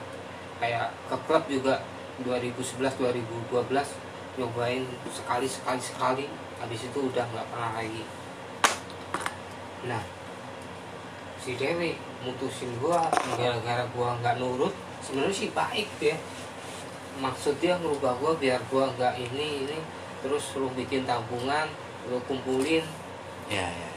kayak 0.62 0.94
ke 1.10 1.16
klub 1.28 1.44
juga 1.50 1.82
2011 2.24 2.80
2012 2.80 4.40
nyobain 4.40 4.84
sekali 5.12 5.48
sekali 5.50 5.82
sekali. 5.82 6.26
Habis 6.62 6.88
itu 6.88 7.00
udah 7.12 7.26
nggak 7.26 7.48
pernah 7.52 7.72
lagi. 7.76 8.04
Nah 9.90 10.04
si 11.42 11.60
Dewi 11.60 11.94
mutusin 12.24 12.72
gua 12.82 13.06
gara-gara 13.38 13.86
gua 13.94 14.18
nggak 14.24 14.40
nurut 14.40 14.74
sebenarnya 15.04 15.36
sih 15.36 15.50
baik 15.52 15.90
ya. 16.00 16.16
Maksud 17.20 17.60
dia 17.60 17.76
ngerubah 17.82 18.16
gua 18.22 18.32
biar 18.40 18.62
gua 18.72 18.90
nggak 18.96 19.20
ini 19.20 19.68
ini. 19.68 19.80
Terus 20.26 20.58
lu 20.58 20.74
bikin 20.74 21.06
tabungan 21.06 21.70
lu 22.10 22.18
kumpulin. 22.26 22.86
Ya 23.50 23.68
ya 23.70 23.96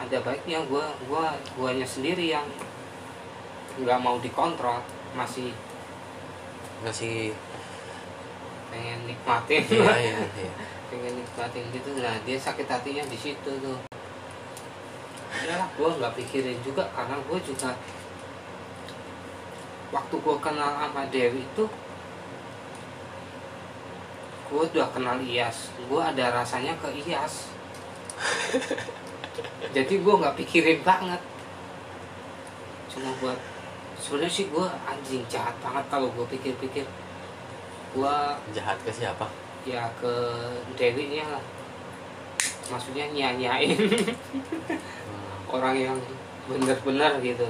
ada 0.00 0.16
baiknya 0.24 0.64
gua 0.64 0.88
gua 1.04 1.36
guanya 1.56 1.84
sendiri 1.84 2.32
yang 2.32 2.44
nggak 3.80 4.00
mau 4.00 4.16
dikontrol 4.20 4.80
masih 5.12 5.52
masih 6.80 7.36
pengen 8.72 9.04
nikmatin. 9.04 9.60
Iya 9.68 9.94
iya 10.00 10.18
iya. 10.24 10.52
Pengen 10.90 11.22
nikmatin 11.22 11.64
gitu. 11.70 12.00
Nah 12.00 12.16
dia 12.24 12.40
sakit 12.40 12.66
hatinya 12.66 13.04
di 13.06 13.18
situ 13.20 13.50
tuh. 13.60 13.78
Ya 15.44 15.68
gua 15.76 15.92
nggak 16.00 16.16
pikirin 16.16 16.56
juga 16.64 16.88
karena 16.96 17.20
gua 17.28 17.38
juga 17.44 17.76
waktu 19.92 20.14
gua 20.22 20.36
kenal 20.40 20.70
sama 20.80 21.04
Dewi 21.12 21.44
itu 21.44 21.64
gua 24.50 24.66
udah 24.66 24.88
kenal 24.90 25.16
Iyas 25.22 25.70
gua 25.86 26.10
ada 26.10 26.34
rasanya 26.34 26.74
ke 26.82 26.90
Iyas 26.90 27.50
jadi 29.76 29.94
gua 30.02 30.14
nggak 30.20 30.36
pikirin 30.44 30.80
banget. 30.84 31.20
Cuma 32.90 33.10
buat 33.22 33.38
sebenarnya 34.00 34.32
sih 34.32 34.46
gua 34.52 34.68
anjing 34.84 35.24
jahat 35.30 35.54
banget 35.64 35.84
kalau 35.88 36.08
gua 36.12 36.26
pikir-pikir. 36.28 36.84
Gua 37.96 38.38
jahat 38.52 38.78
ke 38.84 38.90
siapa? 38.92 39.26
Ya 39.64 39.88
ke 39.98 40.12
Dewi 40.76 41.16
nya 41.16 41.26
lah. 41.28 41.44
Maksudnya 42.70 43.10
nyanyain 43.10 43.76
hmm. 43.76 44.14
orang 45.54 45.76
yang 45.76 45.98
benar-benar 46.46 47.18
gitu. 47.20 47.46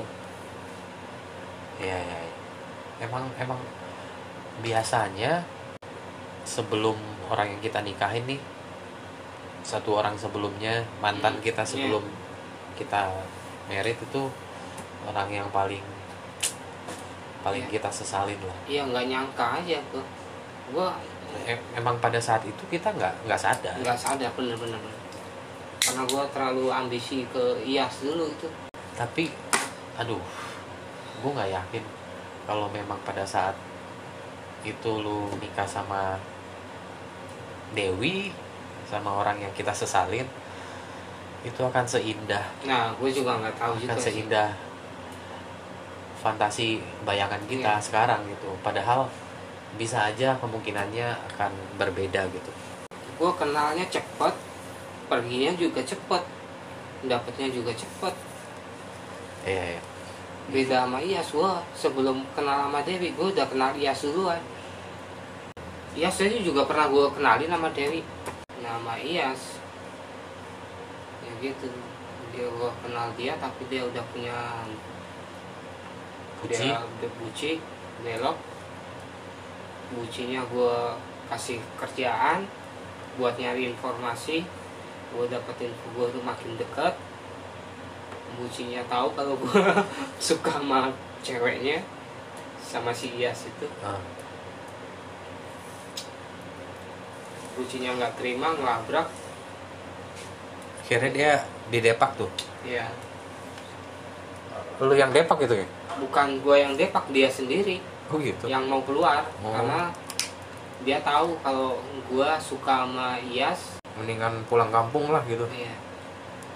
Iya, 1.81 1.97
iya, 1.97 2.19
iya. 2.25 2.37
Emang 3.01 3.25
emang 3.41 3.61
biasanya 4.61 5.41
sebelum 6.51 6.99
orang 7.29 7.47
yang 7.49 7.63
kita 7.63 7.79
nikahin 7.81 8.27
nih 8.27 8.41
satu 9.63 9.95
orang 9.95 10.19
sebelumnya 10.19 10.83
mantan 10.99 11.39
Hmm, 11.39 11.45
kita 11.45 11.63
sebelum 11.63 12.03
kita 12.75 13.07
merit 13.69 13.95
itu 13.95 14.23
orang 15.05 15.31
yang 15.31 15.47
paling 15.51 15.85
paling 17.41 17.65
Iya. 17.65 17.73
kita 17.73 17.89
sesalin 17.89 18.41
lah. 18.41 18.57
iya 18.67 18.83
nggak 18.83 19.07
nyangka 19.07 19.47
aja 19.57 19.79
gua 19.89 20.03
gua 20.69 20.89
Em- 21.47 21.63
emang 21.73 21.95
pada 21.97 22.19
saat 22.19 22.43
itu 22.43 22.59
kita 22.67 22.91
nggak 22.91 23.15
nggak 23.25 23.39
sadar. 23.39 23.75
nggak 23.79 23.95
sadar 23.97 24.31
bener-bener 24.35 24.77
karena 25.79 26.03
gua 26.05 26.27
terlalu 26.29 26.67
ambisi 26.69 27.23
ke 27.31 27.63
Iyas 27.63 28.03
dulu 28.03 28.27
itu 28.29 28.49
Tapi 28.93 29.33
aduh, 29.97 30.21
gue 31.17 31.31
nggak 31.31 31.51
yakin 31.51 31.85
kalau 32.45 32.69
memang 32.69 33.01
pada 33.01 33.25
saat 33.25 33.57
itu 34.61 34.91
lu 34.95 35.33
nikah 35.37 35.65
sama 35.65 36.21
Dewi 37.73 38.35
sama 38.91 39.23
orang 39.23 39.39
yang 39.39 39.53
kita 39.55 39.71
sesalin 39.71 40.27
itu 41.41 41.61
akan 41.63 41.87
seindah. 41.87 42.43
Nah 42.67 42.93
gue 42.99 43.11
juga 43.11 43.39
nggak 43.41 43.57
tahu 43.57 43.73
akan 43.87 43.97
sih. 43.97 44.05
seindah 44.21 44.51
fantasi 46.21 46.85
bayangan 47.09 47.41
kita 47.49 47.81
Iya. 47.81 47.83
sekarang 47.83 48.21
gitu. 48.29 48.53
Padahal 48.61 49.09
bisa 49.81 50.05
aja 50.05 50.37
kemungkinannya 50.37 51.09
akan 51.35 51.53
berbeda 51.81 52.29
gitu. 52.29 52.53
Gua 53.17 53.33
kenalnya 53.37 53.87
cepet 53.89 54.35
perginya 55.09 55.53
juga 55.57 55.81
cepet 55.81 56.23
dapetnya 57.09 57.49
juga 57.49 57.73
cepet. 57.73 58.15
Iya 59.49 59.65
iya. 59.79 59.83
Beda 60.51 60.85
sama 60.85 60.99
Iyas 61.01 61.31
gua 61.33 61.63
sebelum 61.73 62.21
kenal 62.37 62.69
sama 62.69 62.85
Dewi 62.85 63.15
gua 63.17 63.33
udah 63.33 63.47
kenal 63.49 63.73
Iyas 63.73 64.05
duluan 64.05 64.41
Iyas 65.91 66.23
aja 66.23 66.39
juga 66.39 66.63
pernah 66.71 66.87
gua 66.87 67.11
kenalin 67.11 67.51
sama 67.51 67.69
Dewi. 67.75 68.07
Nama 68.63 68.95
Iyas 69.03 69.59
ya 71.27 71.33
gitu. 71.43 71.67
Dia 72.31 72.47
gua 72.55 72.71
kenal 72.79 73.11
dia 73.19 73.35
tapi 73.43 73.67
dia 73.67 73.83
udah 73.83 74.05
punya 74.15 74.39
Buci. 76.39 76.63
dia 76.63 76.79
udah 76.79 77.11
buci 77.19 77.53
belok. 78.07 78.39
Bucinya 79.91 80.47
gua 80.47 80.95
kasih 81.27 81.59
kerjaan 81.75 82.47
buat 83.19 83.35
nyari 83.35 83.75
informasi. 83.75 84.47
Gua 85.11 85.27
dapetin 85.27 85.75
gua 85.99 86.07
tuh 86.15 86.23
makin 86.23 86.55
deket. 86.55 86.95
Bucinya 88.39 88.87
tahu 88.87 89.11
kalau 89.19 89.35
gua 89.43 89.83
suka 90.23 90.55
sama 90.55 90.95
ceweknya 91.27 91.83
sama 92.63 92.95
si 92.95 93.11
Iyas 93.19 93.51
itu. 93.51 93.67
Ah, 93.83 93.99
bucinya 97.61 97.93
nggak 98.01 98.17
terima 98.17 98.57
ngelabrak. 98.57 99.07
Akhirnya 100.81 101.11
dia 101.13 101.33
di 101.69 101.79
Depak 101.85 102.17
tuh? 102.17 102.33
Ya 102.65 102.89
lu 104.81 104.97
yang 104.97 105.13
Depak 105.13 105.37
gitu 105.45 105.61
ya? 105.61 105.67
Bukan 106.01 106.41
gua 106.41 106.57
yang 106.57 106.73
depak 106.73 107.05
dia 107.13 107.29
sendiri. 107.29 107.85
Oh 108.09 108.17
gitu? 108.17 108.49
Yang 108.49 108.65
mau 108.65 108.81
keluar 108.81 109.29
Oh. 109.45 109.53
karena 109.53 109.93
dia 110.81 110.99
tahu 111.05 111.37
kalau 111.45 111.77
gua 112.09 112.41
suka 112.41 112.89
sama 112.89 113.21
Iyas 113.21 113.77
mendingan 114.01 114.41
pulang 114.49 114.73
kampung 114.73 115.13
lah 115.13 115.21
gitu. 115.29 115.45
Ya 115.53 115.69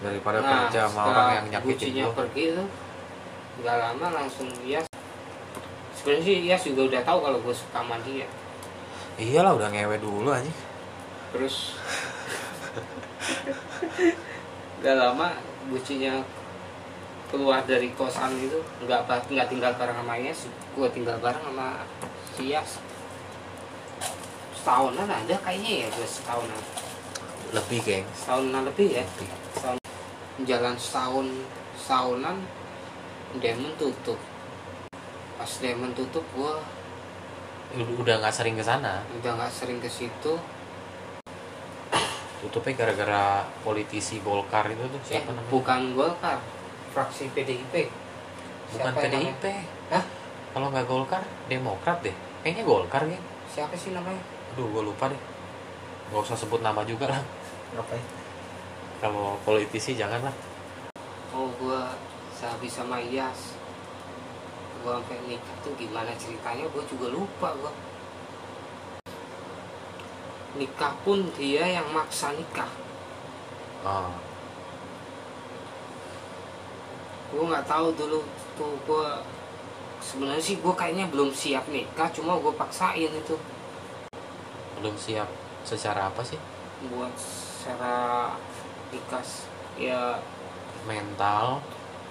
daripada 0.00 0.40
nah 0.40 0.68
kerja 0.68 0.88
sama 0.88 1.00
orang 1.08 1.28
yang 1.32 1.46
nyakitin 1.52 1.72
bucinya 1.76 2.04
gua. 2.08 2.16
pergi 2.24 2.44
tuh 2.56 2.68
nggak 3.60 3.76
lama 3.76 4.06
langsung 4.24 4.48
Iyas 4.64 4.86
sebenarnya 6.00 6.24
sih 6.24 6.36
Iyas 6.48 6.62
juga 6.64 6.80
udah 6.88 7.02
tahu 7.04 7.18
kalau 7.20 7.38
gua 7.44 7.54
suka 7.54 7.78
sama 7.84 7.96
dia. 8.00 8.26
Iyalah 9.20 9.52
udah 9.54 9.68
ngewe 9.68 10.00
dulu 10.00 10.32
aja 10.32 10.48
terus. 11.34 11.74
Gak 14.80 14.96
lama 14.96 15.34
bucinya 15.66 16.20
keluar 17.32 17.66
dari 17.66 17.90
kosan 17.98 18.36
itu 18.38 18.60
nggak 18.84 19.10
nggak 19.26 19.48
tinggal 19.50 19.72
bareng 19.74 19.96
sama 19.98 20.14
Yes 20.14 20.46
gue 20.46 20.86
tinggal 20.94 21.18
bareng 21.18 21.42
sama 21.42 21.82
si 22.30 22.54
Yas 22.54 22.78
setahunan 24.54 25.08
ada 25.10 25.34
kayaknya 25.42 25.82
ya 25.82 25.88
gue 25.90 26.06
setahunan. 26.06 26.62
Lebih 27.50 27.78
geng 27.82 28.06
setahunan 28.14 28.62
lebih 28.70 28.88
ya? 28.92 29.02
Lebih. 29.02 29.28
setahun 29.56 29.78
jalan 30.46 30.74
setahun 30.78 31.26
setahunan 31.74 32.36
Demon 33.42 33.72
tutup. 33.74 34.20
Pas 35.34 35.50
Demon 35.58 35.90
tutup 35.90 36.22
gue 36.38 36.54
Udah- 37.74 37.98
udah 37.98 38.14
nggak 38.22 38.34
sering 38.36 38.54
ke 38.54 38.62
sana? 38.62 39.02
Udah 39.18 39.34
nggak 39.34 39.50
sering 39.50 39.82
ke 39.82 39.90
situ 39.90 40.38
tutupnya 42.44 42.84
gara-gara 42.84 43.40
politisi 43.64 44.20
Golkar 44.20 44.68
itu 44.68 44.84
tuh 44.84 45.00
eh, 45.00 45.04
siapa 45.16 45.32
namanya? 45.32 45.48
bukan 45.48 45.80
Golkar 45.96 46.38
fraksi 46.92 47.32
PDIP 47.32 47.88
bukan 48.76 48.92
Siapa 48.92 49.00
PDIP 49.08 49.44
Hah? 49.88 50.04
kalau 50.52 50.68
nggak 50.68 50.86
Golkar 50.86 51.22
Demokrat 51.48 52.04
deh. 52.04 52.14
Kayaknya 52.44 52.62
Golkar 52.68 53.02
geng 53.08 53.24
siapa 53.48 53.72
sih 53.74 53.96
namanya? 53.96 54.20
Aduh 54.54 54.68
gue 54.68 54.82
lupa 54.84 55.08
deh. 55.08 55.20
Nggak 56.12 56.20
usah 56.20 56.36
sebut 56.36 56.60
nama 56.60 56.84
juga 56.84 57.08
lah. 57.08 57.22
Ngapain 57.74 58.04
kalau 59.02 59.36
politisi 59.44 59.92
janganlah. 59.98 60.32
Oh 61.34 61.50
gua 61.60 61.92
sehabis 62.32 62.72
sama 62.72 62.96
Iyas 63.04 63.52
gua 64.80 65.00
sampai 65.00 65.16
nikah 65.28 65.56
tuh 65.64 65.72
gimana 65.76 66.12
ceritanya 66.16 66.64
gua 66.72 66.84
juga 66.88 67.12
lupa 67.12 67.48
gua 67.60 67.72
nikah 70.54 70.94
pun 71.02 71.26
dia 71.34 71.66
yang 71.66 71.86
maksa 71.90 72.30
nikah. 72.34 72.70
Oh, 73.84 74.10
gua 77.34 77.44
nggak 77.50 77.66
tahu 77.66 77.86
dulu 77.98 78.20
tuh 78.54 78.74
gua 78.86 79.20
sebenarnya 79.98 80.40
sih 80.40 80.56
gua 80.62 80.72
kayaknya 80.78 81.10
belum 81.10 81.34
siap 81.34 81.66
nikah 81.68 82.08
cuma 82.14 82.38
gua 82.38 82.54
paksain 82.54 83.10
itu. 83.10 83.36
Belum 84.78 84.94
siap 84.94 85.28
secara 85.66 86.08
apa 86.08 86.22
sih? 86.22 86.38
Buat 86.88 87.12
secara 87.18 88.32
nikah 88.94 89.24
ya. 89.76 90.22
Mental 90.86 91.58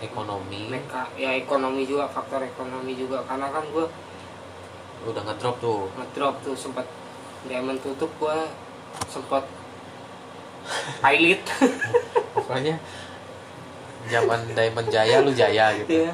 ekonomi. 0.04 0.68
Mereka 0.68 1.16
ya 1.16 1.32
ekonomi 1.38 1.88
juga 1.88 2.12
faktor 2.12 2.44
ekonomi 2.44 2.94
juga. 3.00 3.24
Karena 3.24 3.48
kan 3.50 3.64
gua 3.72 3.88
udah 5.04 5.24
ngedrop 5.32 5.56
tuh. 5.60 5.88
ngedrop 6.00 6.36
tuh 6.44 6.56
sempat 6.56 6.88
diamond 7.48 7.80
tutup 7.84 8.10
gua 8.20 8.48
sempat 9.08 9.44
pilot. 11.04 11.42
Pokoknya 12.36 12.76
zaman 14.12 14.52
Diamond 14.52 14.90
Jaya 14.92 15.24
lu 15.24 15.32
jaya 15.32 15.72
gitu. 15.80 16.08
Ya 16.08 16.12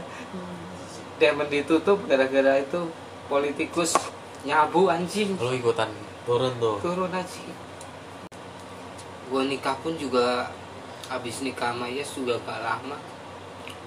diamond 1.20 1.52
ditutup 1.52 2.00
gara-gara 2.08 2.64
itu 2.64 2.80
politikus 3.28 3.94
nyabu 4.48 4.88
anjing. 4.88 5.36
Lu 5.36 5.52
ikutan 5.52 5.92
turun 6.24 6.56
tuh. 6.58 6.80
Turun 6.80 7.12
aja. 7.12 7.44
Gua 9.28 9.44
nikah 9.46 9.76
pun 9.84 9.94
juga 10.00 10.50
habis 11.12 11.44
nikah 11.44 11.76
sama 11.76 11.92
Yes 11.92 12.16
juga 12.16 12.40
gak 12.48 12.64
lama. 12.64 12.98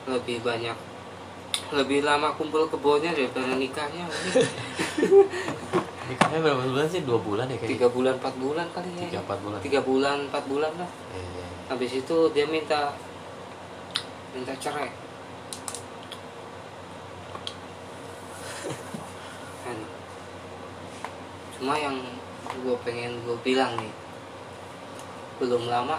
Lebih 0.06 0.44
banyak 0.44 0.76
lebih 1.72 2.04
lama 2.04 2.32
kumpul 2.36 2.68
kebunnya 2.68 3.12
daripada 3.12 3.56
nikahnya 3.56 4.08
nikahnya 6.12 6.38
berapa 6.44 6.62
bulan 6.68 6.86
sih? 6.92 7.00
Dua 7.02 7.18
bulan 7.18 7.48
ya 7.48 7.56
kayaknya 7.56 7.72
tiga 7.74 7.88
bulan 7.88 8.14
empat 8.20 8.34
bulan 8.36 8.66
kali 8.76 8.88
ya. 8.92 9.08
Tiga 9.08 9.24
empat 9.24 9.38
bulan. 9.40 9.58
Tiga 9.64 9.80
bulan 9.80 10.28
empat 10.28 10.44
bulan 10.46 10.72
lah. 10.76 10.90
Iya. 11.16 11.46
habis 11.72 11.92
itu 11.96 12.16
dia 12.36 12.44
minta 12.44 12.92
minta 14.36 14.52
cerai. 14.60 14.92
Cuma 21.56 21.74
yang 21.80 21.96
gue 22.60 22.76
pengen 22.84 23.16
gue 23.24 23.38
bilang 23.40 23.72
nih 23.80 23.88
belum 25.40 25.66
lama 25.66 25.98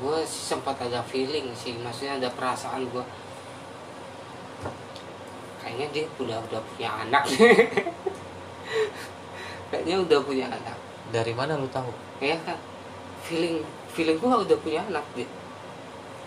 gue 0.00 0.18
sih 0.24 0.56
sempat 0.56 0.80
ada 0.80 1.04
feeling 1.04 1.52
sih 1.52 1.76
maksudnya 1.82 2.16
ada 2.16 2.32
perasaan 2.32 2.88
gue 2.88 3.04
kayaknya 5.60 5.86
dia 5.92 6.04
udah 6.16 6.38
udah 6.48 6.60
punya 6.72 6.88
anak 7.04 7.28
kayaknya 9.70 9.96
udah 10.02 10.18
punya 10.22 10.46
anak. 10.50 10.76
Dari 11.10 11.32
mana 11.34 11.58
lu 11.58 11.66
tahu? 11.70 11.90
Ya 12.22 12.36
kan 12.44 12.58
feeling 13.30 13.62
feeling 13.92 14.18
gua 14.18 14.42
udah 14.42 14.58
punya 14.58 14.82
anak 14.88 15.04
dia 15.14 15.28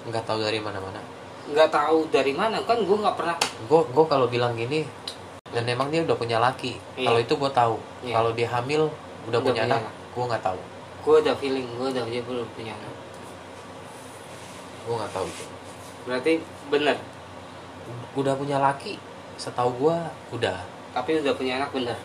nggak 0.04 0.24
tahu 0.28 0.40
dari 0.44 0.60
mana 0.60 0.80
mana 0.84 1.00
nggak 1.44 1.70
tahu 1.72 2.08
dari 2.12 2.32
mana 2.36 2.60
kan 2.64 2.80
gua 2.88 2.98
nggak 3.04 3.18
pernah. 3.20 3.36
Gue 3.68 3.82
gue 3.84 4.06
kalau 4.08 4.28
bilang 4.32 4.56
gini 4.56 4.88
dan 5.52 5.68
emang 5.68 5.92
dia 5.92 6.08
udah 6.08 6.16
punya 6.16 6.40
laki. 6.40 6.80
Iya. 6.96 7.08
kalau 7.12 7.20
itu 7.20 7.34
gue 7.36 7.52
tahu. 7.52 7.76
Iya. 8.08 8.14
kalau 8.16 8.32
dia 8.32 8.48
hamil 8.48 8.88
udah, 9.28 9.28
Udah 9.28 9.40
punya 9.44 9.64
punya 9.64 9.64
anak 9.68 9.82
anak. 9.84 9.94
gue 10.16 10.24
nggak 10.32 10.44
tahu. 10.44 10.60
Gua 11.04 11.16
ada 11.20 11.34
feeling 11.36 11.68
gua 11.76 11.88
udah 11.92 12.04
dia 12.08 12.22
belum 12.24 12.48
punya 12.56 12.74
anak. 12.80 12.96
Gue 14.88 14.96
nggak 15.00 15.12
tahu 15.12 15.26
itu. 15.28 15.46
Berarti 16.08 16.32
bener. 16.72 16.98
Udah 18.16 18.34
punya 18.40 18.58
laki 18.64 18.96
setahu 19.36 19.72
gue 19.84 19.98
udah. 20.40 20.64
Tapi 20.96 21.20
udah 21.20 21.34
punya 21.36 21.60
anak 21.60 21.76
bener 21.76 22.00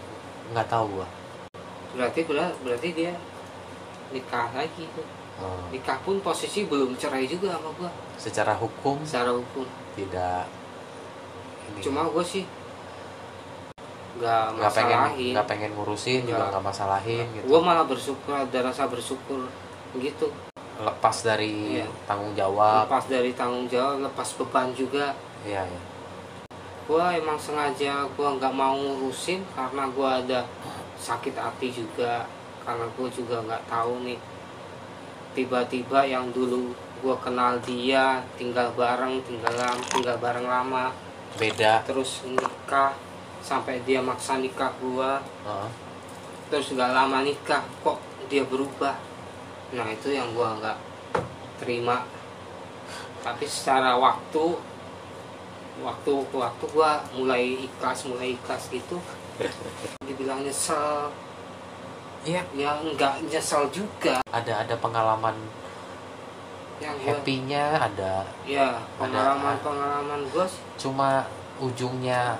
nggak 0.52 0.68
tahu 0.68 0.86
gue 1.00 1.08
berarti 1.96 2.20
berarti 2.62 2.88
dia 2.94 3.12
nikah 4.08 4.48
lagi 4.56 4.84
tuh. 4.96 5.04
Hmm. 5.38 5.70
nikah 5.70 6.02
pun 6.02 6.18
posisi 6.18 6.66
belum 6.66 6.98
cerai 6.98 7.22
juga 7.30 7.54
sama 7.54 7.70
gua. 7.78 7.90
Secara 8.18 8.58
hukum? 8.58 8.98
Secara 9.06 9.30
hukum. 9.30 9.62
Tidak. 9.94 10.44
Ini, 11.70 11.78
cuma 11.78 12.02
gua 12.10 12.24
sih 12.26 12.42
nggak 14.18 14.44
nggak 14.58 14.72
pengen 14.74 14.98
masalahin. 14.98 15.30
nggak 15.30 15.46
pengen 15.46 15.70
ngurusin 15.78 16.20
juga 16.26 16.50
Nggak. 16.50 16.62
masalahin 16.64 17.24
gitu. 17.38 17.44
gua 17.46 17.60
malah 17.62 17.86
bersyukur 17.86 18.34
ada 18.34 18.58
rasa 18.66 18.90
bersyukur 18.90 19.46
gitu. 19.94 20.26
Lepas 20.78 21.22
dari 21.22 21.78
Iya. 21.78 21.86
tanggung 22.10 22.34
jawab. 22.34 22.90
Lepas 22.90 23.04
dari 23.06 23.30
tanggung 23.38 23.70
jawab 23.70 24.02
lepas 24.02 24.28
beban 24.34 24.74
juga. 24.74 25.14
Iya 25.46 25.62
ya 25.62 25.80
gua 26.88 27.12
emang 27.12 27.36
sengaja 27.36 28.08
gua 28.16 28.32
nggak 28.40 28.54
mau 28.56 28.72
ngurusin 28.72 29.44
karena 29.52 29.84
gua 29.92 30.24
ada 30.24 30.40
sakit 30.96 31.36
hati 31.36 31.68
juga 31.68 32.24
karena 32.64 32.88
gua 32.96 33.08
juga 33.12 33.44
nggak 33.44 33.68
tahu 33.68 34.08
nih. 34.08 34.16
Tiba-tiba 35.36 36.08
yang 36.08 36.32
dulu 36.32 36.72
gua 37.04 37.20
kenal 37.20 37.60
dia 37.60 38.24
tinggal 38.40 38.72
bareng 38.72 39.20
tinggal 39.28 39.52
lama 39.52 39.84
tinggal 39.92 40.16
bareng 40.16 40.48
lama. 40.48 40.88
Beda. 41.36 41.84
Terus 41.84 42.24
nikah 42.24 42.96
sampai 43.44 43.84
dia 43.84 44.00
maksa 44.00 44.40
nikah 44.40 44.72
gua. 44.80 45.20
Heeh. 45.44 45.70
terus 46.48 46.72
nggak 46.72 46.96
lama 46.96 47.20
nikah 47.20 47.60
kok 47.84 48.00
dia 48.32 48.40
berubah? 48.48 48.96
Nah 49.76 49.92
itu 49.92 50.16
yang 50.16 50.32
gua 50.32 50.56
nggak 50.56 50.78
terima. 51.60 52.00
Tapi 53.20 53.44
secara 53.44 53.92
waktu 54.00 54.56
waktu 55.82 56.12
waktu 56.34 56.64
gua 56.74 57.02
mulai 57.14 57.68
ikhlas 57.68 58.06
mulai 58.10 58.34
ikhlas 58.34 58.70
gitu. 58.70 58.98
Dibilang 60.02 60.42
nyesel. 60.42 61.10
Iya. 62.26 62.42
Ya 62.54 62.70
nggak 62.82 63.28
nyesel 63.30 63.70
juga. 63.70 64.18
Ada 64.30 64.66
ada 64.66 64.74
pengalaman 64.78 65.34
yang 66.78 66.94
happy-nya 67.02 67.74
ada 67.74 68.22
ya 68.46 68.78
pengalaman 69.02 69.58
pengalaman 69.62 70.20
gua 70.30 70.46
sih. 70.46 70.62
Cuma 70.78 71.26
ujungnya 71.58 72.38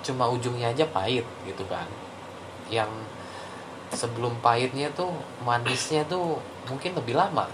cuma 0.00 0.30
ujungnya 0.32 0.72
aja 0.72 0.84
pahit 0.88 1.24
gitu 1.44 1.64
kan. 1.68 1.88
Yang 2.72 2.88
sebelum 3.92 4.40
pahitnya 4.40 4.88
tuh 4.96 5.12
manisnya 5.44 6.02
tuh 6.08 6.40
mungkin 6.68 6.96
lebih 6.96 7.16
lama. 7.16 7.48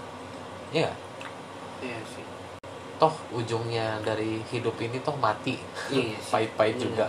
Ya 0.71 0.91
iya 1.83 1.99
sih 2.15 2.32
toh 3.01 3.13
ujungnya 3.33 3.99
dari 4.05 4.41
hidup 4.51 4.77
ini 4.79 4.99
toh 5.01 5.15
mati. 5.17 5.57
Iya 5.89 6.17
pahit-pahit 6.31 6.77
Bener. 6.77 6.85
juga 6.89 7.05